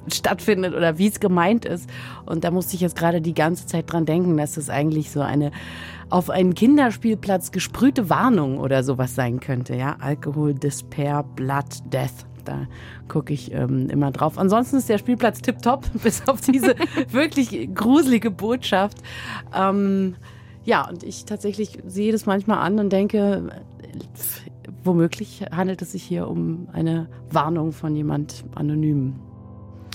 stattfindet 0.06 0.74
oder 0.74 0.98
wie 0.98 1.08
es 1.08 1.18
gemeint 1.20 1.64
ist. 1.64 1.90
Und 2.24 2.44
da 2.44 2.50
musste 2.50 2.76
ich 2.76 2.80
jetzt 2.80 2.96
gerade 2.96 3.07
die 3.12 3.34
ganze 3.34 3.66
Zeit 3.66 3.92
dran 3.92 4.06
denken, 4.06 4.36
dass 4.36 4.54
das 4.54 4.70
eigentlich 4.70 5.10
so 5.10 5.20
eine 5.20 5.50
auf 6.10 6.30
einen 6.30 6.54
Kinderspielplatz 6.54 7.52
gesprühte 7.52 8.08
Warnung 8.08 8.58
oder 8.58 8.82
sowas 8.82 9.14
sein 9.14 9.40
könnte. 9.40 9.74
Ja, 9.74 9.96
Alkohol, 10.00 10.54
Despair, 10.54 11.22
Blood, 11.22 11.92
Death. 11.92 12.26
Da 12.44 12.66
gucke 13.08 13.34
ich 13.34 13.52
ähm, 13.52 13.90
immer 13.90 14.10
drauf. 14.10 14.38
Ansonsten 14.38 14.76
ist 14.76 14.88
der 14.88 14.96
Spielplatz 14.96 15.42
tipptopp, 15.42 15.84
bis 16.02 16.26
auf 16.26 16.40
diese 16.40 16.74
wirklich 17.10 17.68
gruselige 17.74 18.30
Botschaft. 18.30 18.98
Ähm, 19.54 20.16
ja, 20.64 20.88
und 20.88 21.02
ich 21.02 21.24
tatsächlich 21.24 21.78
sehe 21.86 22.12
das 22.12 22.26
manchmal 22.26 22.58
an 22.58 22.78
und 22.78 22.90
denke, 22.90 23.50
womöglich 24.82 25.44
handelt 25.50 25.82
es 25.82 25.92
sich 25.92 26.02
hier 26.02 26.28
um 26.28 26.68
eine 26.72 27.08
Warnung 27.30 27.72
von 27.72 27.94
jemand 27.94 28.44
anonym. 28.54 29.14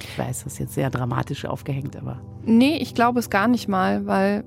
Ich 0.01 0.17
weiß, 0.17 0.43
das 0.43 0.53
ist 0.53 0.59
jetzt 0.59 0.73
sehr 0.73 0.89
dramatisch 0.89 1.45
aufgehängt, 1.45 1.95
aber. 1.95 2.21
Nee, 2.43 2.77
ich 2.77 2.93
glaube 2.93 3.19
es 3.19 3.29
gar 3.29 3.47
nicht 3.47 3.67
mal, 3.67 4.05
weil, 4.05 4.43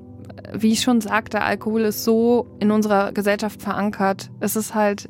wie 0.52 0.72
ich 0.72 0.82
schon 0.82 1.00
sagte, 1.00 1.42
Alkohol 1.42 1.82
ist 1.82 2.04
so 2.04 2.46
in 2.60 2.70
unserer 2.70 3.12
Gesellschaft 3.12 3.62
verankert. 3.62 4.30
Es 4.40 4.56
ist 4.56 4.74
halt, 4.74 5.08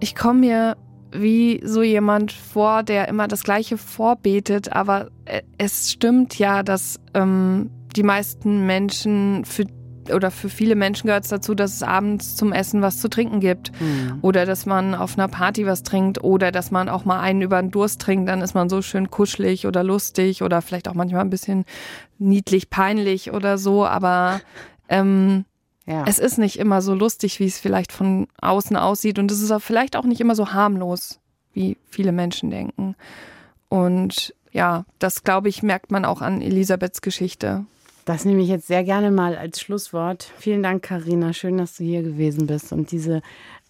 ich 0.00 0.14
komme 0.14 0.40
mir 0.40 0.76
wie 1.10 1.60
so 1.64 1.82
jemand 1.82 2.32
vor, 2.32 2.82
der 2.82 3.08
immer 3.08 3.28
das 3.28 3.42
Gleiche 3.42 3.78
vorbetet, 3.78 4.72
aber 4.72 5.08
es 5.56 5.90
stimmt 5.92 6.38
ja, 6.38 6.62
dass 6.62 7.00
ähm, 7.14 7.70
die 7.96 8.02
meisten 8.02 8.66
Menschen 8.66 9.44
für 9.44 9.64
oder 10.12 10.30
für 10.30 10.48
viele 10.48 10.74
Menschen 10.74 11.06
gehört 11.06 11.24
es 11.24 11.30
dazu, 11.30 11.54
dass 11.54 11.74
es 11.74 11.82
abends 11.82 12.36
zum 12.36 12.52
Essen 12.52 12.82
was 12.82 12.98
zu 12.98 13.08
trinken 13.08 13.40
gibt. 13.40 13.72
Mhm. 13.80 14.18
Oder 14.22 14.46
dass 14.46 14.66
man 14.66 14.94
auf 14.94 15.18
einer 15.18 15.28
Party 15.28 15.66
was 15.66 15.82
trinkt 15.82 16.22
oder 16.22 16.52
dass 16.52 16.70
man 16.70 16.88
auch 16.88 17.04
mal 17.04 17.20
einen 17.20 17.42
über 17.42 17.60
den 17.60 17.70
Durst 17.70 18.00
trinkt, 18.00 18.28
dann 18.28 18.40
ist 18.40 18.54
man 18.54 18.68
so 18.68 18.82
schön 18.82 19.10
kuschelig 19.10 19.66
oder 19.66 19.82
lustig 19.82 20.42
oder 20.42 20.62
vielleicht 20.62 20.88
auch 20.88 20.94
manchmal 20.94 21.22
ein 21.22 21.30
bisschen 21.30 21.64
niedlich, 22.18 22.70
peinlich 22.70 23.32
oder 23.32 23.58
so. 23.58 23.86
Aber 23.86 24.40
ähm, 24.88 25.44
ja. 25.86 26.04
es 26.06 26.18
ist 26.18 26.38
nicht 26.38 26.58
immer 26.58 26.82
so 26.82 26.94
lustig, 26.94 27.40
wie 27.40 27.46
es 27.46 27.58
vielleicht 27.58 27.92
von 27.92 28.28
außen 28.40 28.76
aussieht. 28.76 29.18
Und 29.18 29.30
es 29.30 29.40
ist 29.40 29.50
auch 29.50 29.62
vielleicht 29.62 29.96
auch 29.96 30.04
nicht 30.04 30.20
immer 30.20 30.34
so 30.34 30.52
harmlos, 30.52 31.20
wie 31.52 31.76
viele 31.88 32.12
Menschen 32.12 32.50
denken. 32.50 32.94
Und 33.68 34.34
ja, 34.52 34.84
das 34.98 35.24
glaube 35.24 35.48
ich, 35.48 35.62
merkt 35.62 35.90
man 35.90 36.04
auch 36.04 36.22
an 36.22 36.40
Elisabeths 36.40 37.02
Geschichte. 37.02 37.64
Das 38.08 38.24
nehme 38.24 38.40
ich 38.40 38.48
jetzt 38.48 38.68
sehr 38.68 38.84
gerne 38.84 39.10
mal 39.10 39.36
als 39.36 39.60
Schlusswort. 39.60 40.32
Vielen 40.38 40.62
Dank, 40.62 40.82
Karina. 40.82 41.34
Schön, 41.34 41.58
dass 41.58 41.76
du 41.76 41.84
hier 41.84 42.02
gewesen 42.02 42.46
bist 42.46 42.72
und 42.72 42.90
diese 42.90 43.20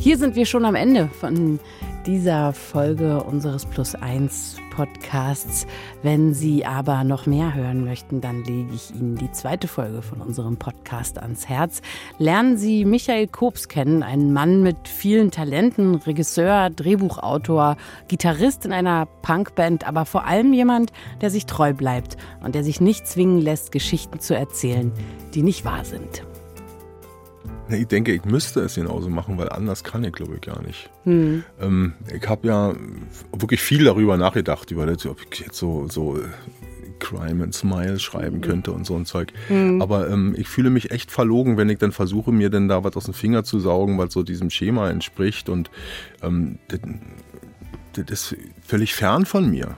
Hier 0.00 0.16
sind 0.16 0.36
wir 0.36 0.46
schon 0.46 0.64
am 0.64 0.76
Ende 0.76 1.08
von 1.08 1.58
dieser 2.06 2.52
Folge 2.52 3.20
unseres 3.24 3.66
Plus 3.66 3.96
1 3.96 4.58
Podcasts. 4.70 5.66
Wenn 6.04 6.34
Sie 6.34 6.64
aber 6.64 7.02
noch 7.02 7.26
mehr 7.26 7.52
hören 7.52 7.84
möchten, 7.84 8.20
dann 8.20 8.44
lege 8.44 8.72
ich 8.72 8.94
Ihnen 8.94 9.16
die 9.16 9.32
zweite 9.32 9.66
Folge 9.66 10.00
von 10.00 10.20
unserem 10.20 10.56
Podcast 10.56 11.18
ans 11.18 11.48
Herz. 11.48 11.82
Lernen 12.16 12.56
Sie 12.56 12.84
Michael 12.84 13.26
Kobs 13.26 13.66
kennen, 13.66 14.04
einen 14.04 14.32
Mann 14.32 14.62
mit 14.62 14.86
vielen 14.86 15.32
Talenten, 15.32 15.96
Regisseur, 15.96 16.70
Drehbuchautor, 16.70 17.76
Gitarrist 18.06 18.64
in 18.64 18.72
einer 18.72 19.06
Punkband, 19.22 19.86
aber 19.86 20.04
vor 20.04 20.26
allem 20.26 20.52
jemand, 20.52 20.92
der 21.20 21.30
sich 21.30 21.46
treu 21.46 21.72
bleibt 21.72 22.16
und 22.40 22.54
der 22.54 22.62
sich 22.62 22.80
nicht 22.80 23.08
zwingen 23.08 23.40
lässt, 23.40 23.72
Geschichten 23.72 24.20
zu 24.20 24.36
erzählen, 24.36 24.92
die 25.34 25.42
nicht 25.42 25.64
wahr 25.64 25.84
sind. 25.84 26.22
Ich 27.70 27.86
denke, 27.86 28.12
ich 28.12 28.24
müsste 28.24 28.60
es 28.60 28.76
genauso 28.76 29.10
machen, 29.10 29.36
weil 29.38 29.50
anders 29.50 29.84
kann 29.84 30.04
ich, 30.04 30.12
glaube 30.12 30.36
ich, 30.36 30.40
gar 30.40 30.62
nicht. 30.62 30.90
Hm. 31.04 31.44
Ähm, 31.60 31.94
ich 32.14 32.26
habe 32.28 32.46
ja 32.46 32.74
wirklich 33.32 33.60
viel 33.60 33.84
darüber 33.84 34.16
nachgedacht, 34.16 34.70
über 34.70 34.86
das, 34.86 35.04
ob 35.06 35.18
ich 35.30 35.40
jetzt 35.40 35.58
so, 35.58 35.86
so 35.88 36.16
äh, 36.16 36.22
Crime 36.98 37.44
and 37.44 37.54
Smile 37.54 37.98
schreiben 37.98 38.40
könnte 38.40 38.72
und 38.72 38.86
so 38.86 38.96
ein 38.96 39.06
Zeug. 39.06 39.32
Hm. 39.48 39.82
Aber 39.82 40.08
ähm, 40.08 40.34
ich 40.36 40.48
fühle 40.48 40.70
mich 40.70 40.90
echt 40.90 41.10
verlogen, 41.10 41.56
wenn 41.56 41.68
ich 41.68 41.78
dann 41.78 41.92
versuche, 41.92 42.32
mir 42.32 42.50
dann 42.50 42.68
da 42.68 42.84
was 42.84 42.96
aus 42.96 43.04
dem 43.04 43.14
Finger 43.14 43.44
zu 43.44 43.60
saugen, 43.60 43.98
was 43.98 44.12
so 44.12 44.22
diesem 44.22 44.50
Schema 44.50 44.90
entspricht. 44.90 45.48
Und 45.48 45.70
ähm, 46.22 46.58
das, 46.68 46.80
das 47.92 48.10
ist 48.10 48.36
völlig 48.66 48.94
fern 48.94 49.26
von 49.26 49.50
mir. 49.50 49.76